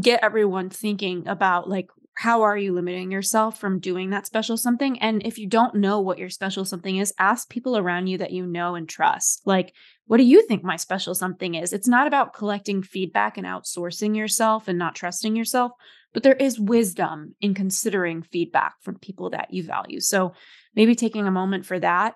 [0.00, 4.98] get everyone thinking about like how are you limiting yourself from doing that special something
[5.00, 8.32] and if you don't know what your special something is ask people around you that
[8.32, 9.72] you know and trust like
[10.06, 14.16] what do you think my special something is it's not about collecting feedback and outsourcing
[14.16, 15.72] yourself and not trusting yourself
[16.12, 20.32] but there is wisdom in considering feedback from people that you value so
[20.76, 22.14] maybe taking a moment for that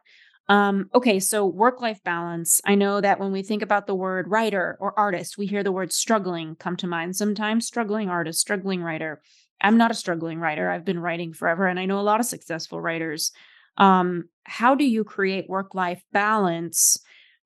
[0.48, 2.60] um, okay, so work life balance.
[2.64, 5.72] I know that when we think about the word writer or artist, we hear the
[5.72, 7.66] word struggling come to mind sometimes.
[7.66, 9.22] Struggling artist, struggling writer.
[9.66, 10.70] I'm not a struggling writer.
[10.70, 13.32] I've been writing forever and I know a lot of successful writers.
[13.78, 16.96] Um, how do you create work life balance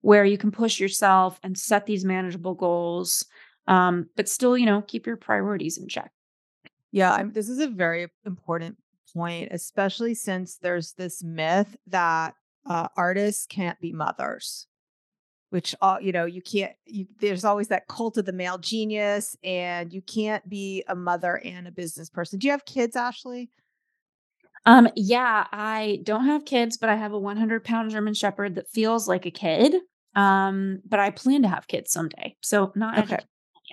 [0.03, 3.25] where you can push yourself and set these manageable goals,
[3.69, 6.13] um, but still, you know, keep your priorities in check?
[6.93, 8.77] Yeah, I'm, this is a very important
[9.15, 12.35] point, especially since there's this myth that
[12.69, 14.67] uh, artists can't be mothers,
[15.51, 16.73] which all you know, you can't.
[16.87, 21.41] You, there's always that cult of the male genius, and you can't be a mother
[21.45, 22.39] and a business person.
[22.39, 23.51] Do you have kids, Ashley?
[24.67, 28.71] Um, yeah, I don't have kids, but I have a 100 pound German Shepherd that
[28.71, 29.75] feels like a kid.
[30.15, 32.37] Um, but I plan to have kids someday.
[32.41, 33.19] So not Okay.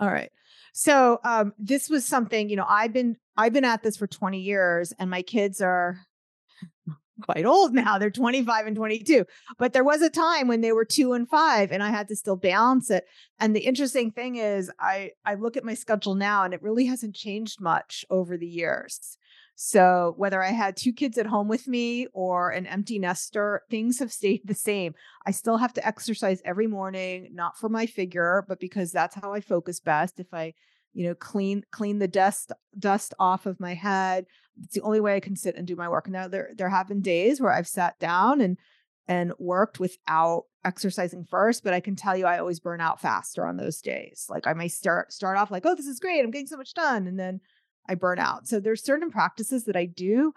[0.01, 0.31] All right.
[0.73, 4.39] So um this was something, you know, I've been I've been at this for 20
[4.39, 5.97] years and my kids are
[7.21, 7.97] quite old now.
[7.97, 9.25] They're 25 and 22.
[9.57, 12.15] But there was a time when they were 2 and 5 and I had to
[12.15, 13.05] still balance it.
[13.39, 16.85] And the interesting thing is I I look at my schedule now and it really
[16.85, 19.17] hasn't changed much over the years.
[19.59, 23.97] So whether I had two kids at home with me or an empty nester, things
[23.97, 24.93] have stayed the same.
[25.25, 29.33] I still have to exercise every morning, not for my figure, but because that's how
[29.33, 30.19] I focus best.
[30.19, 30.53] If I,
[30.93, 34.27] you know, clean clean the dust dust off of my head,
[34.63, 36.07] it's the only way I can sit and do my work.
[36.07, 38.57] Now there there have been days where I've sat down and
[39.07, 43.45] and worked without exercising first, but I can tell you I always burn out faster
[43.45, 44.25] on those days.
[44.29, 46.23] Like I may start start off like, "Oh, this is great.
[46.23, 47.39] I'm getting so much done." And then
[47.87, 48.47] I burn out.
[48.47, 50.33] So there's certain practices that I do.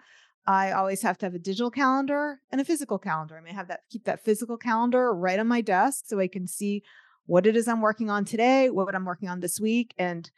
[0.47, 3.37] I always have to have a digital calendar and a physical calendar.
[3.37, 6.47] I may have that keep that physical calendar right on my desk so I can
[6.47, 6.83] see
[7.25, 10.29] what it is I'm working on today, what I'm working on this week, and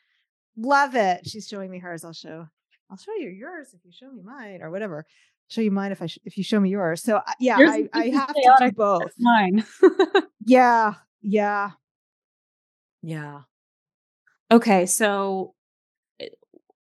[0.58, 1.28] love it.
[1.28, 2.04] She's showing me hers.
[2.04, 2.48] I'll show.
[2.94, 5.08] I'll show you yours if you show me mine or whatever.
[5.48, 7.02] show you mine if I sh- if you show me yours.
[7.02, 9.12] So yeah, Yours I, I have to do both.
[9.18, 9.66] Mine.
[10.46, 11.72] Yeah, yeah,
[13.02, 13.42] yeah.
[14.52, 15.56] okay, so
[16.20, 16.28] eh,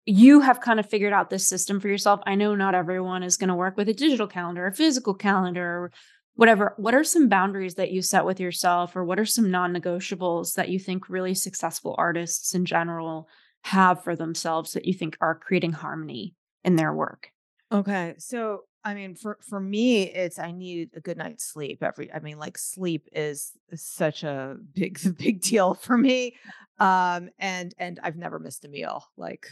[0.07, 2.19] you have kind of figured out this system for yourself.
[2.27, 5.65] I know not everyone is going to work with a digital calendar, a physical calendar,
[5.65, 5.93] or
[6.35, 6.75] whatever.
[6.79, 10.55] What are some boundaries that you set with yourself, or what are some non negotiables
[10.55, 13.29] that you think really successful artists in general
[13.62, 17.31] have for themselves that you think are creating harmony in their work?
[17.70, 18.14] Okay.
[18.18, 22.18] So, I mean, for for me, it's I need a good night's sleep every I
[22.18, 26.37] mean, like sleep is such a big big deal for me.
[26.79, 29.05] Um and and I've never missed a meal.
[29.16, 29.46] Like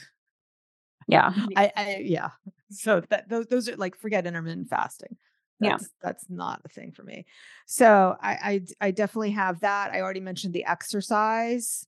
[1.07, 1.33] Yeah.
[1.57, 2.31] I, I yeah.
[2.71, 5.17] So that those those are like forget intermittent fasting.
[5.61, 5.71] Yeah.
[5.71, 7.27] That's that's not a thing for me.
[7.67, 9.93] So I I definitely have that.
[9.93, 11.87] I already mentioned the exercise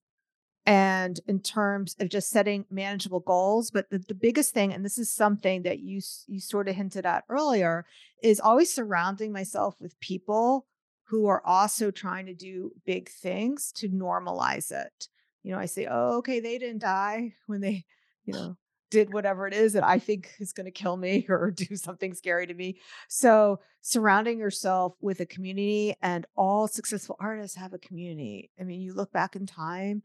[0.64, 4.98] and in terms of just setting manageable goals but the, the biggest thing and this
[4.98, 7.85] is something that you you sort of hinted at earlier
[8.22, 10.66] is always surrounding myself with people
[11.09, 15.09] who are also trying to do big things to normalize it.
[15.42, 17.85] You know i say oh okay they didn't die when they
[18.25, 18.57] you know
[18.90, 22.14] did whatever it is that i think is going to kill me or do something
[22.14, 22.79] scary to me.
[23.09, 28.51] So surrounding yourself with a community and all successful artists have a community.
[28.61, 30.05] I mean you look back in time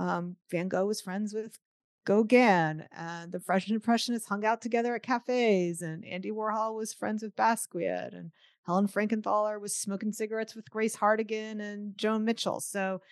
[0.00, 1.58] um, Van Gogh was friends with
[2.06, 7.22] Gauguin, and the French Impressionists hung out together at cafes, and Andy Warhol was friends
[7.22, 8.32] with Basquiat, and
[8.64, 12.60] Helen Frankenthaler was smoking cigarettes with Grace Hartigan and Joan Mitchell.
[12.60, 13.02] So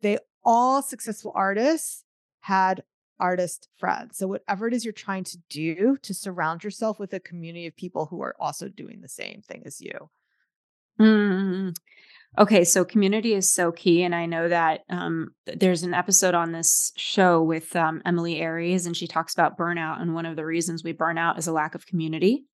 [0.00, 2.04] they all successful artists
[2.40, 2.84] had
[3.18, 4.16] artist friends.
[4.16, 7.76] So, whatever it is you're trying to do to surround yourself with a community of
[7.76, 10.08] people who are also doing the same thing as you.
[10.98, 11.76] Mm.
[12.38, 14.02] Okay, so community is so key.
[14.02, 18.86] And I know that um, there's an episode on this show with um, Emily Aries,
[18.86, 20.00] and she talks about burnout.
[20.00, 22.44] And one of the reasons we burn out is a lack of community.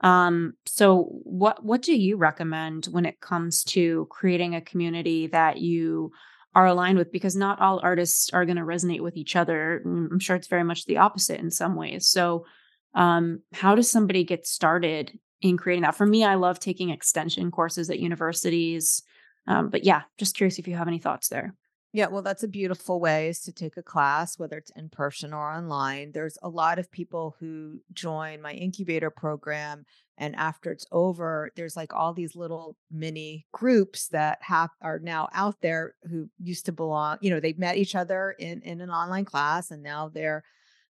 [0.00, 5.58] Um, so what what do you recommend when it comes to creating a community that
[5.58, 6.10] you
[6.54, 7.12] are aligned with?
[7.12, 9.80] Because not all artists are going to resonate with each other.
[9.86, 12.08] Mm, I'm sure it's very much the opposite in some ways.
[12.08, 12.46] So
[12.94, 15.94] um, how does somebody get started in creating that?
[15.94, 19.02] For me, I love taking extension courses at universities.
[19.46, 21.54] Um, but yeah, just curious if you have any thoughts there.
[21.94, 25.32] Yeah, well, that's a beautiful way is to take a class, whether it's in person
[25.32, 26.10] or online.
[26.10, 29.84] There's a lot of people who join my incubator program,
[30.18, 35.28] and after it's over, there's like all these little mini groups that have are now
[35.32, 37.18] out there who used to belong.
[37.20, 40.42] You know, they met each other in in an online class, and now they're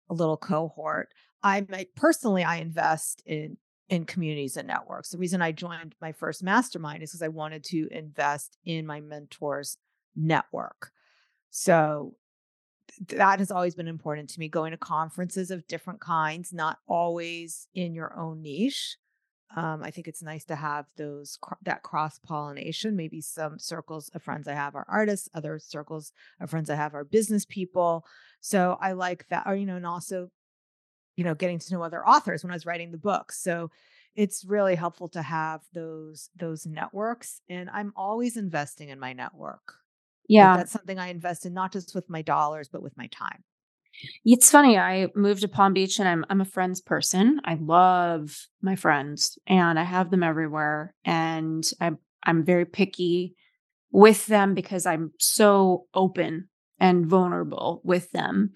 [0.09, 1.09] a little cohort.
[1.43, 3.57] I might personally, I invest in
[3.93, 5.09] in communities and networks.
[5.09, 9.01] The reason I joined my first mastermind is because I wanted to invest in my
[9.01, 9.77] mentors
[10.15, 10.91] network.
[11.51, 12.15] So
[13.09, 17.67] that has always been important to me going to conferences of different kinds, not always
[17.75, 18.97] in your own niche.
[19.55, 22.95] Um, I think it's nice to have those that cross pollination.
[22.95, 26.95] Maybe some circles of friends I have are artists, other circles of friends I have
[26.95, 28.03] are business people.
[28.41, 30.31] So I like that, or you know, and also,
[31.15, 33.31] you know, getting to know other authors when I was writing the book.
[33.31, 33.71] So
[34.15, 39.73] it's really helpful to have those those networks, and I'm always investing in my network.
[40.27, 40.51] Yeah.
[40.51, 43.43] Like that's something I invest in, not just with my dollars, but with my time.
[44.25, 44.77] It's funny.
[44.77, 47.41] I moved to Palm Beach and I'm I'm a friends person.
[47.45, 50.95] I love my friends and I have them everywhere.
[51.05, 53.35] And I'm I'm very picky
[53.91, 56.49] with them because I'm so open
[56.79, 58.53] and vulnerable with them.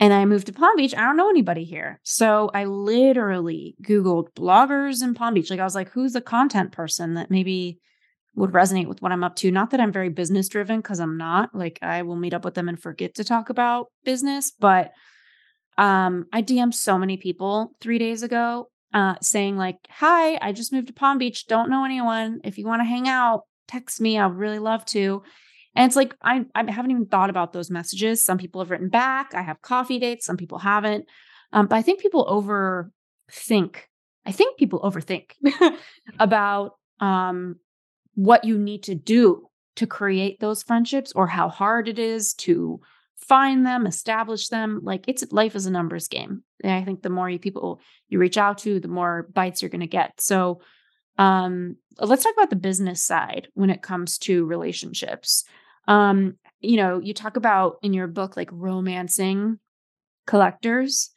[0.00, 0.94] And I moved to Palm Beach.
[0.94, 2.00] I don't know anybody here.
[2.04, 5.50] So I literally Googled bloggers in Palm Beach.
[5.50, 7.80] Like I was like, who's a content person that maybe
[8.38, 9.50] would resonate with what I'm up to.
[9.50, 11.54] Not that I'm very business driven because I'm not.
[11.54, 14.92] Like I will meet up with them and forget to talk about business, but
[15.76, 20.72] um I DM'd so many people 3 days ago uh saying like, "Hi, I just
[20.72, 21.46] moved to Palm Beach.
[21.46, 22.40] Don't know anyone.
[22.44, 24.18] If you want to hang out, text me.
[24.18, 25.22] I'd really love to."
[25.74, 28.24] And it's like I I haven't even thought about those messages.
[28.24, 29.34] Some people have written back.
[29.34, 31.06] I have coffee dates, some people haven't.
[31.52, 33.76] Um but I think people overthink.
[34.26, 35.32] I think people overthink
[36.18, 37.56] about um
[38.14, 42.80] what you need to do to create those friendships or how hard it is to
[43.16, 44.80] find them, establish them.
[44.82, 46.42] Like it's life is a numbers game.
[46.64, 49.68] And I think the more you people you reach out to, the more bites you're
[49.68, 50.20] going to get.
[50.20, 50.60] So
[51.18, 55.44] um let's talk about the business side when it comes to relationships.
[55.86, 59.58] Um you know, you talk about in your book like romancing
[60.26, 61.10] collectors.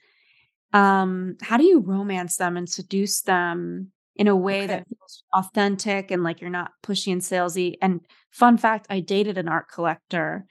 [0.73, 4.67] Um how do you romance them and seduce them in a way okay.
[4.67, 7.75] that feels authentic and like you're not pushy and salesy.
[7.81, 10.45] And fun fact, I dated an art collector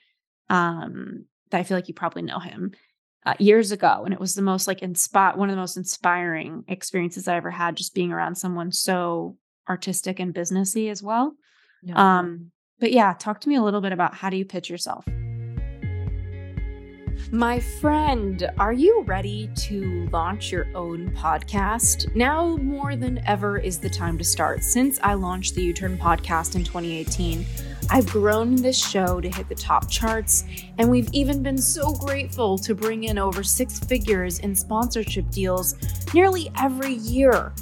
[0.49, 2.73] um, that I feel like you probably know him
[3.27, 6.65] uh, years ago, and it was the most like inspire one of the most inspiring
[6.69, 9.37] experiences I ever had, just being around someone so
[9.69, 11.35] artistic and businessy as well.
[11.83, 12.19] Yeah.
[12.19, 15.05] Um, but yeah, talk to me a little bit about how do you pitch yourself.
[17.33, 22.15] My friend, are you ready to launch your own podcast?
[22.17, 24.65] Now more than ever is the time to start.
[24.65, 27.47] Since I launched the U Turn podcast in 2018,
[27.89, 30.45] I've grown this show to hit the top charts,
[30.79, 35.75] and we've even been so grateful to bring in over six figures in sponsorship deals
[36.15, 37.53] nearly every year.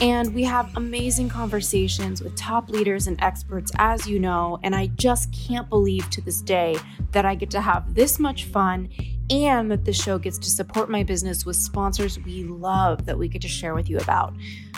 [0.00, 4.58] And we have amazing conversations with top leaders and experts, as you know.
[4.62, 6.76] And I just can't believe to this day
[7.12, 8.88] that I get to have this much fun
[9.30, 13.28] and that the show gets to support my business with sponsors we love that we
[13.28, 14.34] get to share with you about.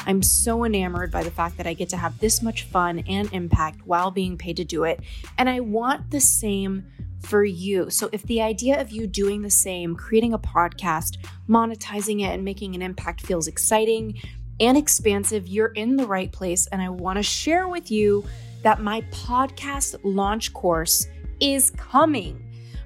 [0.06, 3.32] I'm so enamored by the fact that I get to have this much fun and
[3.32, 5.00] impact while being paid to do it.
[5.38, 6.86] And I want the same
[7.20, 7.88] for you.
[7.90, 11.16] So, if the idea of you doing the same, creating a podcast,
[11.48, 14.20] monetizing it, and making an impact feels exciting,
[14.60, 16.66] and expansive, you're in the right place.
[16.68, 18.24] And I want to share with you
[18.62, 21.06] that my podcast launch course
[21.40, 22.40] is coming.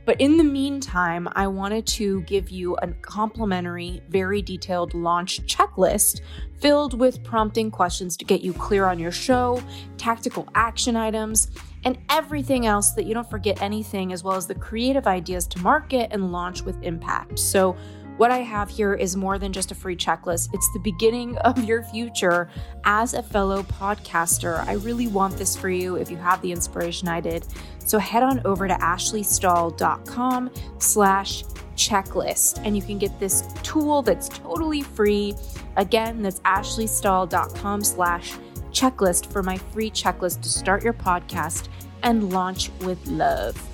[0.04, 6.22] But in the meantime, I wanted to give you a complimentary, very detailed launch checklist
[6.60, 9.62] filled with prompting questions to get you clear on your show,
[9.98, 11.50] tactical action items,
[11.84, 15.58] and everything else that you don't forget anything, as well as the creative ideas to
[15.60, 17.38] market and launch with impact.
[17.38, 17.76] So,
[18.18, 21.62] What I have here is more than just a free checklist, it's the beginning of
[21.62, 22.50] your future
[22.82, 24.58] as a fellow podcaster.
[24.66, 27.46] I really want this for you if you have the inspiration I did.
[27.78, 31.44] So head on over to ashleystahl.com slash
[31.76, 35.36] checklist and you can get this tool that's totally free.
[35.76, 38.32] Again, that's ashleystahl.com slash
[38.72, 41.68] checklist for my free checklist to start your podcast
[42.02, 43.67] and launch with love.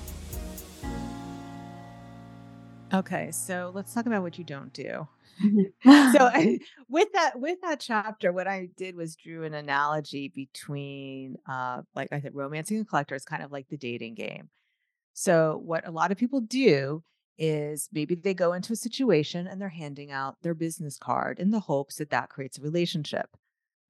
[2.95, 5.07] Okay, so let's talk about what you don't do.
[5.83, 6.31] so
[6.89, 12.09] with that with that chapter, what I did was drew an analogy between uh like
[12.13, 14.49] I said, romancing a collector is kind of like the dating game.
[15.13, 17.03] So what a lot of people do
[17.37, 21.51] is maybe they go into a situation and they're handing out their business card in
[21.51, 23.27] the hopes that that creates a relationship.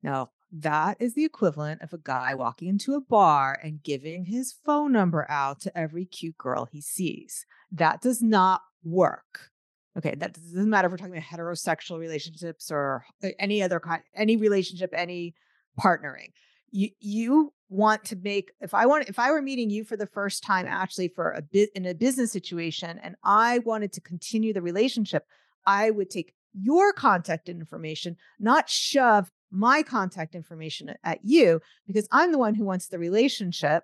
[0.02, 4.54] Now, that is the equivalent of a guy walking into a bar and giving his
[4.66, 7.46] phone number out to every cute girl he sees.
[7.72, 9.52] That does not work.
[9.98, 13.06] Okay, that doesn't matter if we're talking about heterosexual relationships or
[13.40, 15.36] any other kind, any relationship, any
[15.80, 16.32] partnering.
[16.72, 20.08] You you want to make if I want if I were meeting you for the
[20.08, 24.54] first time actually for a bit in a business situation and I wanted to continue
[24.54, 25.24] the relationship,
[25.66, 32.32] I would take your contact information, not shove my contact information at you because I'm
[32.32, 33.84] the one who wants the relationship.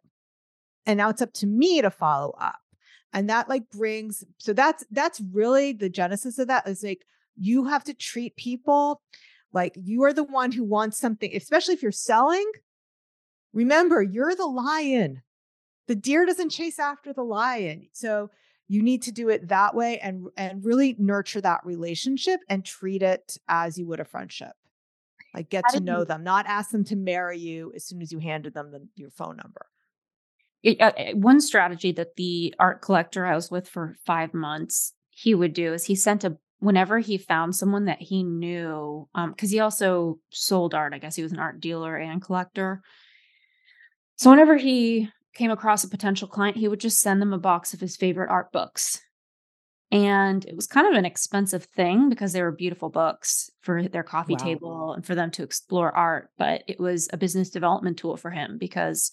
[0.86, 2.59] And now it's up to me to follow up.
[3.13, 7.01] And that like brings so that's that's really the genesis of that is like
[7.36, 9.01] you have to treat people
[9.53, 12.49] like you are the one who wants something especially if you're selling.
[13.53, 15.22] Remember you're the lion.
[15.88, 18.30] The deer doesn't chase after the lion so
[18.72, 23.03] you need to do it that way and and really nurture that relationship and treat
[23.03, 24.53] it as you would a friendship
[25.34, 28.19] like get to know them not ask them to marry you as soon as you
[28.19, 29.67] handed them the, your phone number.
[30.63, 34.93] It, uh, eh, one strategy that the art collector I was with for five months
[35.09, 39.32] he would do is he sent a whenever he found someone that he knew um
[39.32, 42.82] because he also sold art i guess he was an art dealer and collector.
[44.15, 47.73] So whenever he came across a potential client he would just send them a box
[47.73, 49.01] of his favorite art books
[49.91, 54.03] and it was kind of an expensive thing because they were beautiful books for their
[54.03, 54.45] coffee wow.
[54.45, 58.31] table and for them to explore art but it was a business development tool for
[58.31, 59.11] him because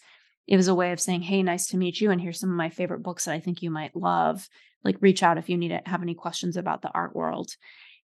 [0.49, 2.11] it was a way of saying, Hey, nice to meet you.
[2.11, 4.49] And here's some of my favorite books that I think you might love.
[4.83, 7.51] Like, reach out if you need to have any questions about the art world.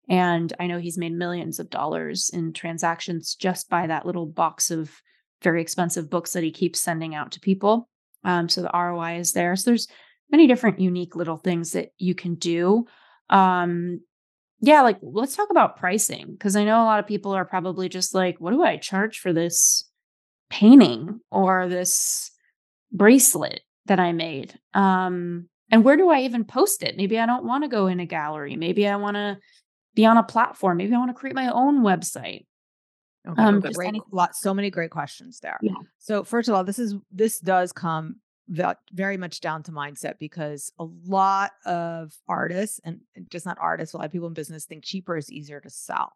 [0.09, 4.69] And I know he's made millions of dollars in transactions just by that little box
[4.69, 4.91] of
[5.41, 7.89] very expensive books that he keeps sending out to people.
[8.25, 9.55] Um, so the ROI is there.
[9.55, 9.87] So there's
[10.33, 12.85] many different unique little things that you can do.
[13.29, 14.01] Um,
[14.59, 17.87] yeah, like let's talk about pricing because I know a lot of people are probably
[17.87, 19.89] just like, what do I charge for this
[20.49, 22.31] painting or this
[22.91, 24.57] bracelet that I made.
[24.73, 26.95] Um, and where do I even post it?
[26.95, 28.55] Maybe I don't want to go in a gallery.
[28.55, 29.39] Maybe I want to
[29.95, 30.77] be on a platform.
[30.77, 32.45] Maybe I want to create my own website.
[33.27, 35.57] Okay, um, great, any- lot, so many great questions there.
[35.61, 35.73] Yeah.
[35.97, 38.17] So first of all, this is this does come
[38.47, 43.97] very much down to mindset because a lot of artists and just not artists, a
[43.97, 46.13] lot of people in business think cheaper is easier to sell.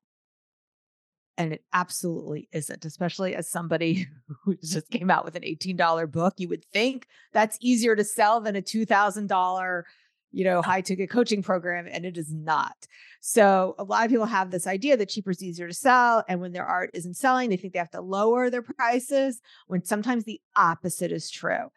[1.37, 4.07] And it absolutely isn't especially as somebody
[4.43, 8.41] who just came out with an $18 book you would think that's easier to sell
[8.41, 9.83] than a $2000
[10.31, 12.75] you know high ticket coaching program and it is not.
[13.21, 16.41] So a lot of people have this idea that cheaper is easier to sell and
[16.41, 20.23] when their art isn't selling they think they have to lower their prices when sometimes
[20.23, 21.69] the opposite is true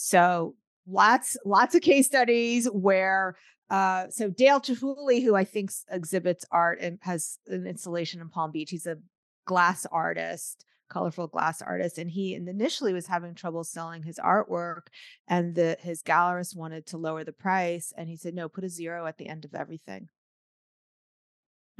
[0.00, 0.54] so
[0.86, 3.34] lots lots of case studies where
[3.68, 8.52] uh, so Dale Chihuly, who I think exhibits art and has an installation in Palm
[8.52, 8.96] Beach, he's a
[9.44, 14.82] glass artist, colorful glass artist, and he initially was having trouble selling his artwork,
[15.26, 18.68] and the his gallerist wanted to lower the price, and he said, "No, put a
[18.68, 20.08] zero at the end of everything."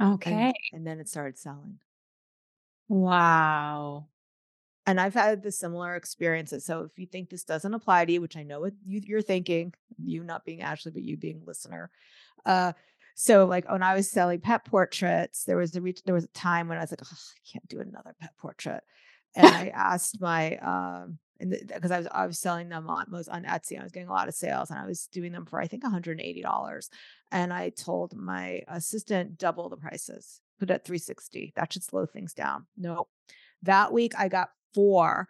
[0.01, 1.79] Okay, and, and then it started selling.
[2.89, 4.07] Wow.
[4.89, 6.65] And I've had the similar experiences.
[6.65, 9.21] So if you think this doesn't apply to you, which I know what you, you're
[9.21, 9.71] thinking,
[10.03, 11.91] you not being Ashley, but you being listener,
[12.43, 12.73] uh,
[13.13, 16.29] so like when I was selling pet portraits, there was a re- there was a
[16.29, 18.81] time when I was like, oh, I can't do another pet portrait,
[19.35, 23.43] and I asked my um because I was I was selling them on was on
[23.43, 23.79] Etsy.
[23.79, 25.83] I was getting a lot of sales, and I was doing them for I think
[25.83, 26.89] 180 dollars.
[27.31, 31.53] And I told my assistant double the prices, put it at 360.
[31.55, 32.65] That should slow things down.
[32.75, 33.07] No,
[33.63, 35.27] that week I got four.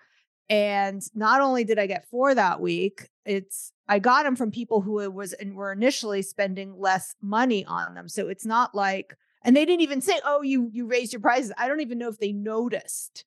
[0.50, 4.82] And not only did I get four that week, it's I got them from people
[4.82, 8.10] who was and were initially spending less money on them.
[8.10, 11.54] So it's not like and they didn't even say, "Oh, you you raised your prices."
[11.58, 13.26] I don't even know if they noticed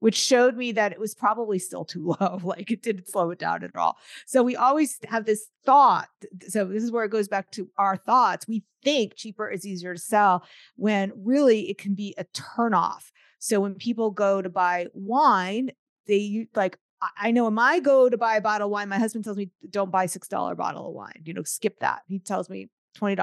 [0.00, 2.40] which showed me that it was probably still too low.
[2.42, 3.98] Like it didn't slow it down at all.
[4.26, 6.08] So we always have this thought.
[6.48, 8.46] So this is where it goes back to our thoughts.
[8.48, 10.44] We think cheaper is easier to sell
[10.76, 13.10] when really it can be a turnoff.
[13.38, 15.70] So when people go to buy wine,
[16.06, 16.78] they like,
[17.16, 19.50] I know when I go to buy a bottle of wine, my husband tells me,
[19.70, 22.02] don't buy $6 bottle of wine, you know, skip that.
[22.08, 23.16] He tells me $20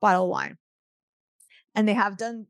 [0.00, 0.58] bottle of wine.
[1.74, 2.46] And they have done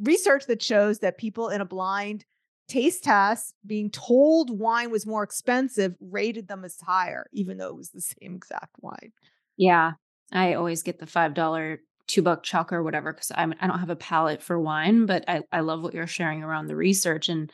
[0.00, 2.24] research that shows that people in a blind
[2.68, 7.76] taste test being told wine was more expensive rated them as higher, even though it
[7.76, 9.12] was the same exact wine.
[9.56, 9.92] Yeah.
[10.32, 11.78] I always get the $5
[12.10, 15.24] two buck chuck or whatever because I'm I don't have a palate for wine, but
[15.28, 17.28] I, I love what you're sharing around the research.
[17.28, 17.52] And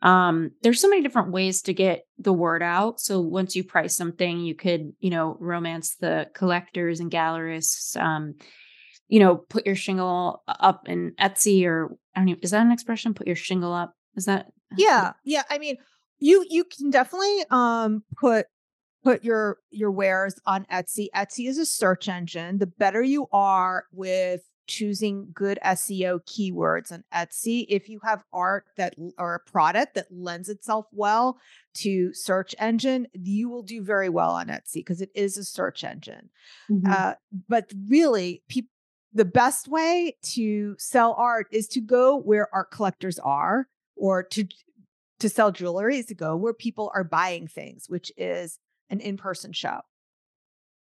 [0.00, 3.00] um there's so many different ways to get the word out.
[3.00, 7.96] So once you price something, you could, you know, romance the collectors and gallerists.
[8.00, 8.34] Um,
[9.08, 12.72] you know, put your shingle up in Etsy or I don't know, is that an
[12.72, 13.14] expression?
[13.14, 13.94] Put your shingle up.
[14.16, 14.46] Is that
[14.76, 15.12] Yeah.
[15.24, 15.42] Yeah.
[15.50, 15.76] I mean,
[16.18, 18.46] you you can definitely um put
[19.04, 21.08] put your your wares on Etsy.
[21.14, 22.58] Etsy is a search engine.
[22.58, 28.66] The better you are with choosing good SEO keywords on Etsy, if you have art
[28.76, 31.38] that or a product that lends itself well
[31.74, 35.82] to search engine, you will do very well on Etsy because it is a search
[35.82, 36.28] engine.
[36.70, 36.92] Mm-hmm.
[36.92, 37.14] Uh,
[37.48, 38.70] but really, people
[39.14, 44.46] the best way to sell art is to go where art collectors are or to
[45.18, 48.58] to sell jewelry is to go where people are buying things which is
[48.90, 49.80] an in-person show.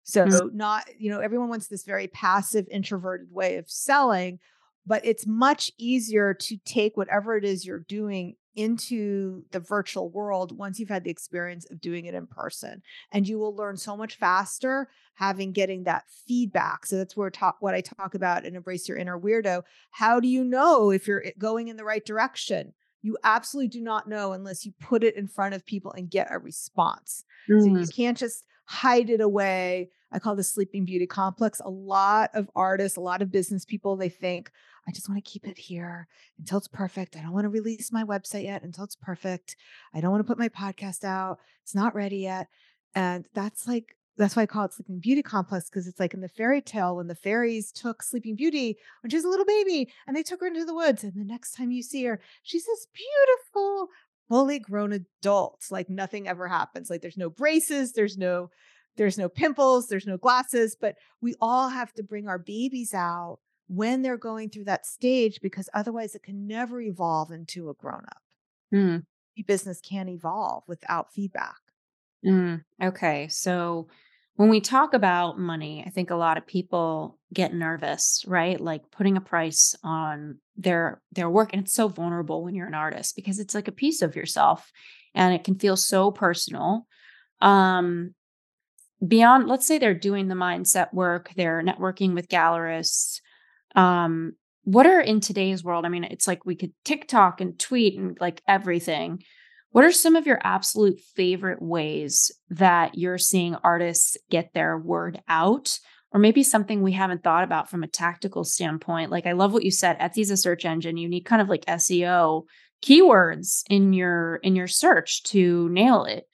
[0.04, 0.56] So mm-hmm.
[0.56, 4.38] not you know everyone wants this very passive introverted way of selling
[4.86, 10.56] but it's much easier to take whatever it is you're doing into the virtual world
[10.56, 12.82] once you've had the experience of doing it in person
[13.12, 16.84] and you will learn so much faster having getting that feedback.
[16.84, 19.62] So that's where talk what i talk about and embrace your inner weirdo.
[19.92, 22.72] How do you know if you're going in the right direction
[23.02, 26.28] you absolutely do not know unless you put it in front of people and get
[26.30, 27.60] a response mm.
[27.60, 27.96] so you mm.
[27.96, 32.96] can't just hide it away i call this sleeping beauty complex a lot of artists
[32.96, 34.50] a lot of business people they think
[34.88, 37.16] I just want to keep it here until it's perfect.
[37.16, 39.56] I don't want to release my website yet until it's perfect.
[39.94, 41.38] I don't want to put my podcast out.
[41.62, 42.48] It's not ready yet.
[42.94, 46.20] And that's like, that's why I call it Sleeping Beauty Complex because it's like in
[46.20, 49.90] the fairy tale when the fairies took Sleeping Beauty when she was a little baby
[50.06, 51.02] and they took her into the woods.
[51.02, 53.88] And the next time you see her, she's this beautiful,
[54.28, 55.64] fully grown adult.
[55.70, 56.90] Like nothing ever happens.
[56.90, 58.50] Like there's no braces, there's no
[58.96, 63.38] there's no pimples, there's no glasses, but we all have to bring our babies out
[63.68, 68.04] when they're going through that stage because otherwise it can never evolve into a grown
[68.04, 68.22] up.
[68.74, 69.04] Mm.
[69.46, 71.56] Business can't evolve without feedback.
[72.26, 72.62] Mm.
[72.82, 73.28] Okay.
[73.28, 73.88] So
[74.36, 78.60] when we talk about money, I think a lot of people get nervous, right?
[78.60, 82.74] Like putting a price on their their work and it's so vulnerable when you're an
[82.74, 84.70] artist because it's like a piece of yourself
[85.14, 86.86] and it can feel so personal.
[87.40, 88.14] Um
[89.06, 93.20] beyond let's say they're doing the mindset work, they're networking with gallerists,
[93.74, 94.32] um
[94.64, 98.18] what are in today's world i mean it's like we could tiktok and tweet and
[98.20, 99.22] like everything
[99.72, 105.22] what are some of your absolute favorite ways that you're seeing artists get their word
[105.28, 105.78] out?
[106.12, 109.62] Or maybe something we haven't thought about from a tactical standpoint like i love what
[109.62, 110.96] you said etsy's a search engine.
[110.96, 112.46] You need kind of like seo
[112.82, 116.26] keywords in your in your search to nail it.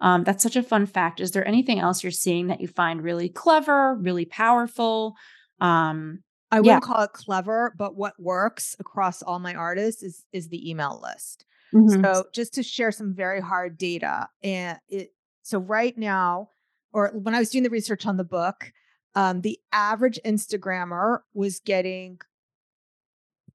[0.00, 1.20] Um, that's such a fun fact.
[1.20, 5.16] Is there anything else you're seeing that you find really clever really powerful?
[5.60, 6.20] Um,
[6.52, 6.86] I wouldn't yeah.
[6.86, 11.44] call it clever, but what works across all my artists is is the email list.
[11.74, 12.02] Mm-hmm.
[12.02, 15.12] So just to share some very hard data, and it
[15.42, 16.50] so right now,
[16.92, 18.72] or when I was doing the research on the book,
[19.14, 22.18] um, the average Instagrammer was getting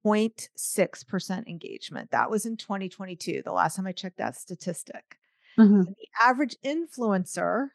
[0.04, 2.10] 0.6% engagement.
[2.10, 5.16] That was in 2022, the last time I checked that statistic.
[5.58, 5.82] Mm-hmm.
[5.82, 7.68] The average influencer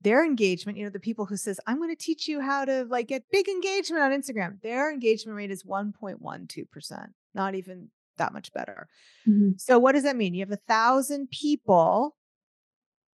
[0.00, 2.84] their engagement, you know, the people who says, I'm going to teach you how to
[2.88, 8.52] like get big engagement on Instagram, their engagement rate is 1.12%, not even that much
[8.52, 8.88] better.
[9.28, 9.52] Mm-hmm.
[9.56, 10.34] So what does that mean?
[10.34, 12.16] You have a thousand people.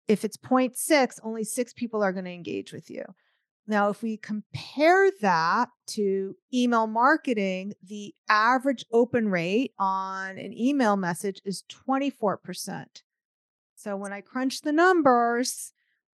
[0.08, 3.04] If it's 0.6, only six people are going to engage with you.
[3.66, 10.96] Now, if we compare that to email marketing, the average open rate on an email
[10.96, 12.86] message is 24%.
[13.76, 15.72] So when I crunch the numbers,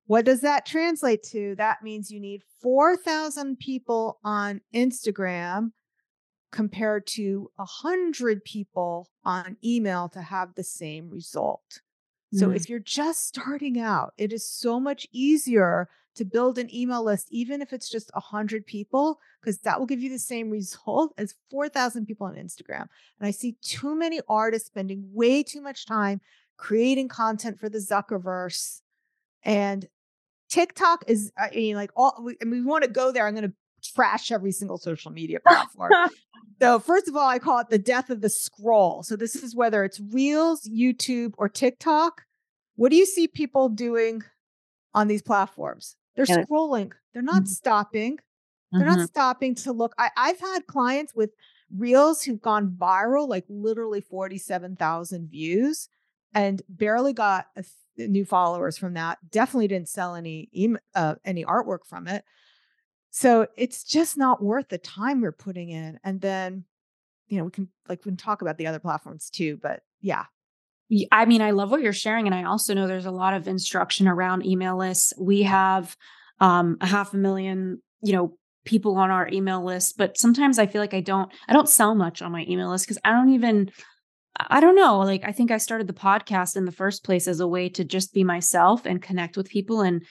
[0.07, 1.55] what does that translate to?
[1.57, 5.71] That means you need 4,000 people on Instagram
[6.53, 11.81] compared to 100 people on email to have the same result.
[12.33, 12.57] So mm-hmm.
[12.57, 17.29] if you're just starting out, it is so much easier to build an email list,
[17.31, 21.35] even if it's just 100 people, because that will give you the same result as
[21.51, 22.89] 4,000 people on Instagram.
[23.21, 26.21] And I see too many artists spending way too much time
[26.57, 28.81] creating content for the Zuckerverse.
[29.45, 29.87] And
[30.49, 33.27] TikTok is, I mean, like all, we, and we want to go there.
[33.27, 33.57] I'm going to
[33.87, 35.93] trash every single social media platform.
[36.61, 39.03] so, first of all, I call it the death of the scroll.
[39.03, 42.23] So, this is whether it's Reels, YouTube, or TikTok.
[42.77, 44.23] What do you see people doing
[44.95, 45.97] on these platforms?
[46.15, 46.45] They're yeah.
[46.45, 47.47] scrolling, they're not mm-hmm.
[47.47, 48.19] stopping.
[48.73, 48.99] They're mm-hmm.
[48.99, 49.95] not stopping to look.
[49.97, 51.31] I, I've had clients with
[51.75, 55.89] reels who've gone viral, like literally 47,000 views,
[56.35, 57.65] and barely got a,
[57.97, 59.19] new followers from that.
[59.31, 60.51] Definitely didn't sell any
[60.95, 62.25] uh, any artwork from it.
[63.17, 65.99] So it's just not worth the time we're putting in.
[66.05, 66.65] And then,
[67.29, 69.59] you know, we can like we can talk about the other platforms too.
[69.63, 70.27] But yeah,
[71.11, 72.27] I mean, I love what you're sharing.
[72.27, 75.15] And I also know there's a lot of instruction around email lists.
[75.19, 75.97] We have
[76.41, 78.37] um, a half a million, you know,
[78.67, 81.95] people on our email list, but sometimes I feel like I don't, I don't sell
[81.95, 83.71] much on my email list because I don't even,
[84.37, 84.99] I don't know.
[84.99, 87.83] Like, I think I started the podcast in the first place as a way to
[87.83, 90.05] just be myself and connect with people and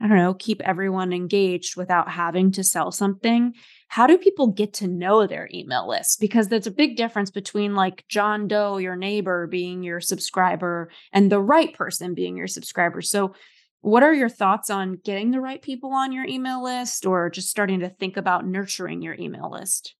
[0.00, 3.54] I don't know, keep everyone engaged without having to sell something.
[3.88, 6.20] How do people get to know their email list?
[6.20, 11.32] Because there's a big difference between like John Doe, your neighbor, being your subscriber and
[11.32, 13.02] the right person being your subscriber.
[13.02, 13.34] So,
[13.80, 17.48] what are your thoughts on getting the right people on your email list or just
[17.48, 19.94] starting to think about nurturing your email list?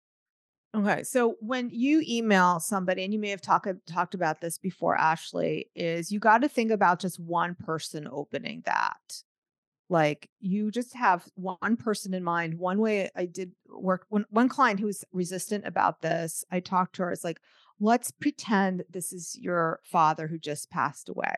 [0.76, 1.02] Okay.
[1.02, 5.70] So when you email somebody, and you may have talked talked about this before, Ashley,
[5.74, 8.96] is you got to think about just one person opening that
[9.88, 12.58] like you just have one person in mind.
[12.58, 16.96] One way i did work one, one client who was resistant about this i talked
[16.96, 17.40] to her it's like
[17.80, 21.34] let's pretend this is your father who just passed away.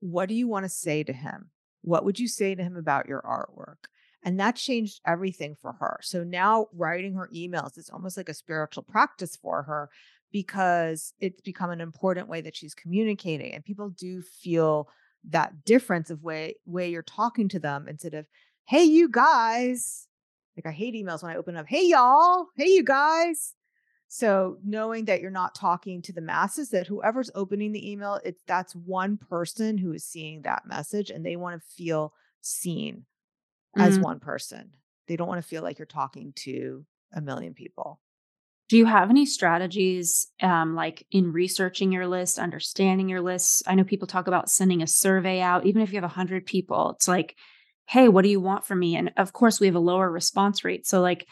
[0.00, 1.50] What do you want to say to him?
[1.82, 3.88] What would you say to him about your artwork?
[4.22, 5.98] And that changed everything for her.
[6.02, 9.90] So now writing her emails is almost like a spiritual practice for her
[10.32, 14.88] because it's become an important way that she's communicating and people do feel
[15.30, 18.26] that difference of way way you're talking to them instead of
[18.66, 20.06] hey you guys
[20.56, 23.54] like i hate emails when i open up hey y'all hey you guys.
[24.06, 28.44] So knowing that you're not talking to the masses that whoever's opening the email it's
[28.46, 33.06] that's one person who is seeing that message and they want to feel seen
[33.76, 34.02] as mm.
[34.02, 34.70] one person.
[35.08, 38.00] They don't want to feel like you're talking to a million people
[38.68, 43.62] do you have any strategies um, like in researching your list, understanding your list?
[43.66, 46.92] I know people talk about sending a survey out, even if you have 100 people.
[46.96, 47.36] It's like,
[47.86, 48.96] hey, what do you want from me?
[48.96, 50.86] And of course, we have a lower response rate.
[50.86, 51.26] So, like,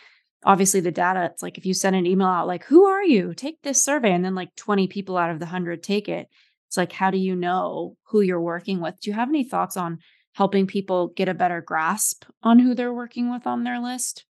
[0.45, 3.33] obviously, the data, it's like if you send an email out, like, who are you?
[3.35, 4.12] Take this survey.
[4.12, 6.28] And then, like, 20 people out of the 100 take it.
[6.68, 9.01] It's like, how do you know who you're working with?
[9.01, 9.99] Do you have any thoughts on
[10.35, 14.24] helping people get a better grasp on who they're working with on their list?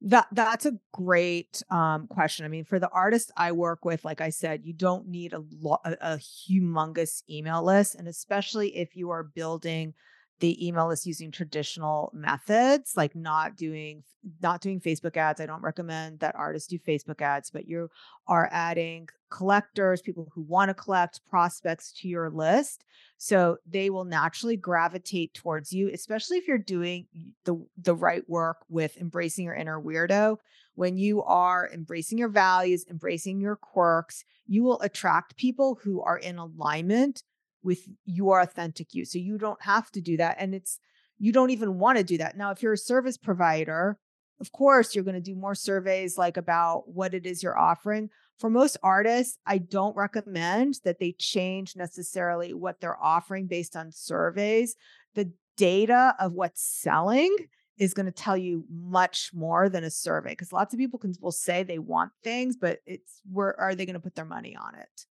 [0.00, 2.44] That that's a great um, question.
[2.44, 5.42] I mean, for the artists I work with, like I said, you don't need a
[5.60, 9.94] lot a, a humongous email list, and especially if you are building
[10.40, 14.02] the email list using traditional methods like not doing
[14.42, 17.88] not doing facebook ads i don't recommend that artists do facebook ads but you
[18.26, 22.84] are adding collectors people who want to collect prospects to your list
[23.18, 27.06] so they will naturally gravitate towards you especially if you're doing
[27.44, 30.36] the the right work with embracing your inner weirdo.
[30.74, 36.18] When you are embracing your values embracing your quirks you will attract people who are
[36.18, 37.22] in alignment
[37.62, 39.04] with your authentic you.
[39.04, 40.36] So you don't have to do that.
[40.38, 40.78] And it's,
[41.18, 42.36] you don't even want to do that.
[42.36, 43.98] Now, if you're a service provider,
[44.40, 48.10] of course, you're going to do more surveys like about what it is you're offering.
[48.38, 53.90] For most artists, I don't recommend that they change necessarily what they're offering based on
[53.90, 54.76] surveys.
[55.14, 57.34] The data of what's selling
[57.78, 61.14] is going to tell you much more than a survey because lots of people can
[61.20, 64.56] will say they want things, but it's where are they going to put their money
[64.56, 65.06] on it?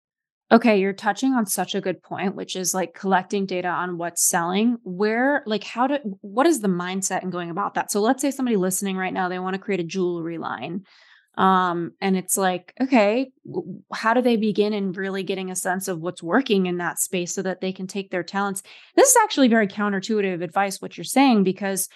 [0.52, 4.22] Okay, you're touching on such a good point, which is like collecting data on what's
[4.22, 4.76] selling.
[4.84, 7.90] Where, like, how to, what is the mindset in going about that?
[7.90, 10.84] So let's say somebody listening right now, they want to create a jewelry line.
[11.36, 13.30] Um, and it's like, okay,
[13.92, 17.34] how do they begin in really getting a sense of what's working in that space
[17.34, 18.62] so that they can take their talents?
[18.94, 21.88] This is actually very counterintuitive advice, what you're saying, because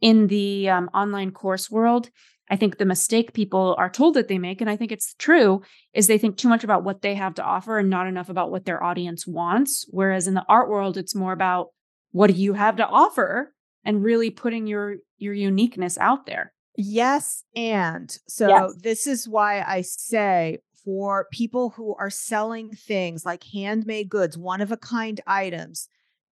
[0.00, 2.10] in the um, online course world,
[2.52, 5.62] I think the mistake people are told that they make, and I think it's true,
[5.94, 8.50] is they think too much about what they have to offer and not enough about
[8.50, 9.86] what their audience wants.
[9.88, 11.68] Whereas in the art world, it's more about
[12.10, 13.54] what do you have to offer
[13.86, 16.52] and really putting your your uniqueness out there.
[16.76, 18.74] Yes, and so yes.
[18.82, 24.60] this is why I say for people who are selling things like handmade goods, one
[24.60, 25.88] of a kind items,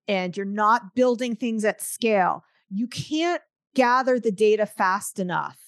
[0.08, 3.42] and you're not building things at scale, you can't
[3.76, 5.67] gather the data fast enough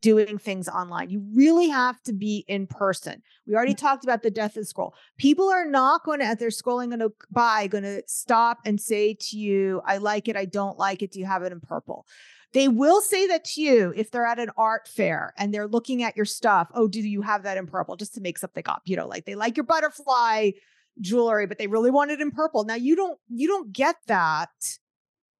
[0.00, 1.10] doing things online.
[1.10, 3.22] You really have to be in person.
[3.46, 3.78] We already mm.
[3.78, 4.94] talked about the death of scroll.
[5.16, 8.80] People are not going to, as they're scrolling going to buy, going to stop and
[8.80, 11.12] say to you, I like it, I don't like it.
[11.12, 12.06] Do you have it in purple?
[12.54, 16.02] They will say that to you if they're at an art fair and they're looking
[16.02, 16.68] at your stuff.
[16.74, 17.96] Oh, do you have that in purple?
[17.96, 18.82] Just to make something up.
[18.86, 20.52] You know, like they like your butterfly
[21.00, 22.64] jewelry, but they really want it in purple.
[22.64, 24.78] Now you don't you don't get that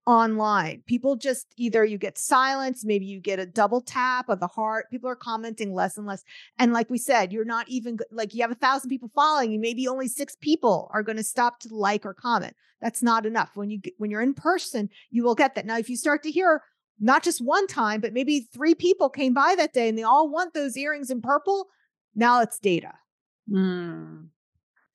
[0.09, 0.83] online.
[0.87, 4.91] People just either you get silence, maybe you get a double tap of the heart.
[4.91, 6.25] People are commenting less and less.
[6.59, 9.61] And like we said, you're not even like you have a thousand people following you,
[9.61, 12.57] maybe only six people are going to stop to like or comment.
[12.81, 13.51] That's not enough.
[13.53, 15.67] When you when you're in person, you will get that.
[15.67, 16.63] Now, if you start to hear
[16.99, 20.31] not just one time, but maybe three people came by that day and they all
[20.31, 21.69] want those earrings in purple,
[22.15, 22.95] now it's data.
[23.51, 24.29] Mm.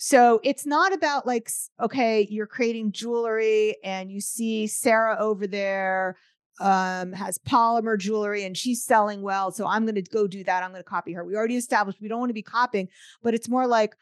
[0.05, 1.49] So it's not about like,
[1.81, 6.17] okay, you're creating jewelry and you see Sarah over there
[6.59, 9.53] um, has polymer jewelry and she's selling well.
[9.53, 10.61] So I'm going to go do that.
[10.61, 11.23] I'm going to copy her.
[11.23, 12.89] We already established we don't want to be copying,
[13.21, 13.95] but it's more like,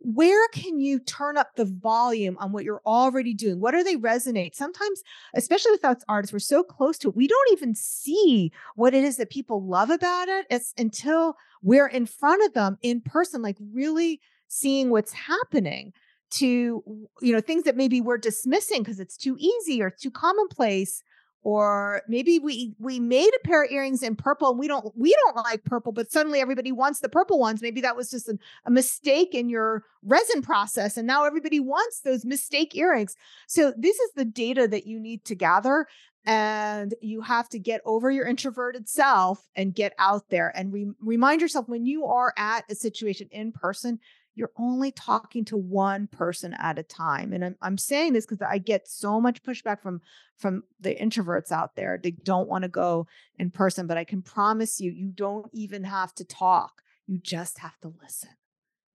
[0.00, 3.58] where can you turn up the volume on what you're already doing?
[3.58, 4.54] What are they resonate?
[4.54, 5.02] Sometimes,
[5.34, 9.04] especially with us artists, we're so close to it, we don't even see what it
[9.04, 10.44] is that people love about it.
[10.50, 15.92] It's until we're in front of them in person, like really seeing what's happening
[16.28, 16.82] to
[17.20, 21.02] you know things that maybe we're dismissing because it's too easy or too commonplace
[21.46, 25.14] or maybe we we made a pair of earrings in purple and we don't we
[25.24, 27.62] don't like purple but suddenly everybody wants the purple ones.
[27.62, 32.00] Maybe that was just a, a mistake in your resin process and now everybody wants
[32.00, 33.14] those mistake earrings.
[33.46, 35.86] So this is the data that you need to gather
[36.24, 40.90] and you have to get over your introverted self and get out there and re-
[41.00, 44.00] remind yourself when you are at a situation in person
[44.36, 48.42] you're only talking to one person at a time and i'm, I'm saying this because
[48.42, 50.00] i get so much pushback from
[50.38, 53.06] from the introverts out there they don't want to go
[53.38, 57.58] in person but i can promise you you don't even have to talk you just
[57.58, 58.30] have to listen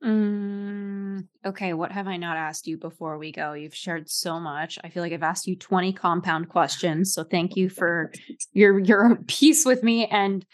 [0.03, 3.53] Mm, okay, what have I not asked you before we go?
[3.53, 4.79] You've shared so much.
[4.83, 7.13] I feel like I've asked you 20 compound questions.
[7.13, 8.11] So thank you for
[8.53, 10.07] your your piece with me.
[10.07, 10.45] And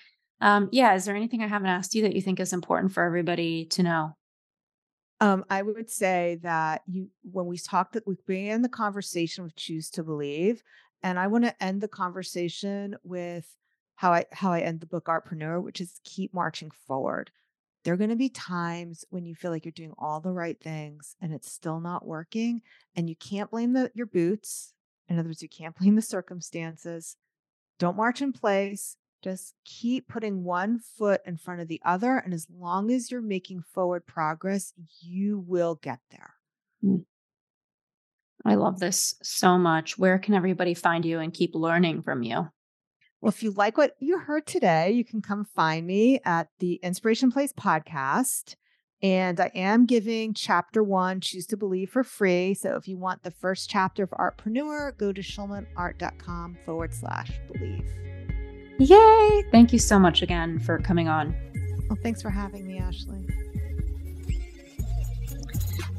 [0.41, 3.03] um, yeah, is there anything I haven't asked you that you think is important for
[3.03, 4.17] everybody to know?
[5.19, 9.89] Um, I would say that you, when we talked, we began the conversation with choose
[9.91, 10.61] to believe,
[11.01, 13.47] and I want to end the conversation with
[13.95, 17.31] how I how I end the book Artpreneur, which is keep marching forward.
[17.83, 20.59] There are going to be times when you feel like you're doing all the right
[20.61, 22.61] things and it's still not working,
[22.95, 24.73] and you can't blame the your boots.
[25.09, 27.15] In other words, you can't blame the circumstances.
[27.79, 28.97] Don't march in place.
[29.27, 32.17] Just keep putting one foot in front of the other.
[32.17, 34.71] And as long as you're making forward progress,
[35.01, 36.35] you will get there.
[36.81, 37.03] Mm.
[38.45, 39.97] I love this so much.
[39.97, 42.47] Where can everybody find you and keep learning from you?
[43.19, 46.75] Well, if you like what you heard today, you can come find me at the
[46.75, 48.55] Inspiration Place podcast.
[49.03, 52.53] And I am giving chapter one, Choose to Believe, for free.
[52.53, 57.91] So if you want the first chapter of Artpreneur, go to schulmanart.com forward slash believe.
[58.79, 59.43] Yay!
[59.51, 61.35] Thank you so much again for coming on.
[61.89, 63.25] Well, thanks for having me, Ashley.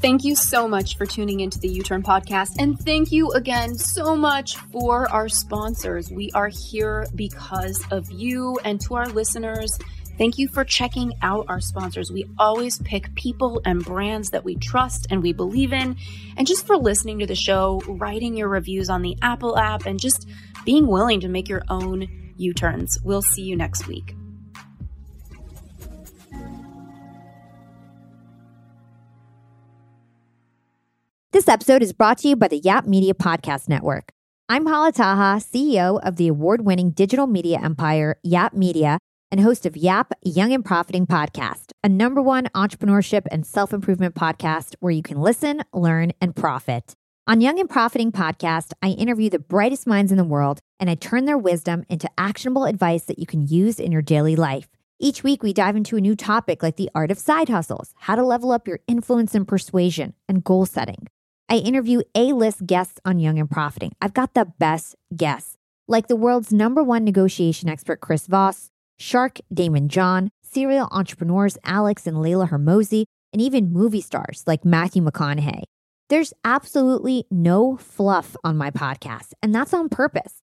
[0.00, 2.50] Thank you so much for tuning into the U Turn podcast.
[2.60, 6.08] And thank you again so much for our sponsors.
[6.08, 9.76] We are here because of you and to our listeners.
[10.16, 12.12] Thank you for checking out our sponsors.
[12.12, 15.96] We always pick people and brands that we trust and we believe in.
[16.36, 19.98] And just for listening to the show, writing your reviews on the Apple app, and
[19.98, 20.28] just
[20.64, 22.98] being willing to make your own U turns.
[23.04, 24.14] We'll see you next week.
[31.32, 34.10] This episode is brought to you by the Yap Media Podcast Network.
[34.48, 38.98] I'm Hala Taha, CEO of the award winning digital media empire, Yap Media,
[39.30, 44.14] and host of Yap Young and Profiting Podcast, a number one entrepreneurship and self improvement
[44.14, 46.94] podcast where you can listen, learn, and profit.
[47.26, 50.94] On Young and Profiting Podcast, I interview the brightest minds in the world and I
[50.94, 54.68] turn their wisdom into actionable advice that you can use in your daily life.
[55.00, 58.16] Each week, we dive into a new topic like the art of side hustles, how
[58.16, 61.06] to level up your influence and persuasion, and goal setting.
[61.48, 63.92] I interview A list guests on Young and Profiting.
[64.02, 65.56] I've got the best guests,
[65.86, 72.06] like the world's number one negotiation expert, Chris Voss, Shark Daymond John, serial entrepreneurs Alex
[72.06, 75.62] and Leila Hormozi, and even movie stars like Matthew McConaughey.
[76.08, 80.42] There's absolutely no fluff on my podcast, and that's on purpose.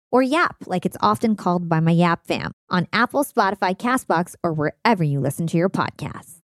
[0.11, 4.53] or YAP, like it's often called by my YAP fam, on Apple, Spotify, Castbox, or
[4.53, 6.37] wherever you listen to your podcasts.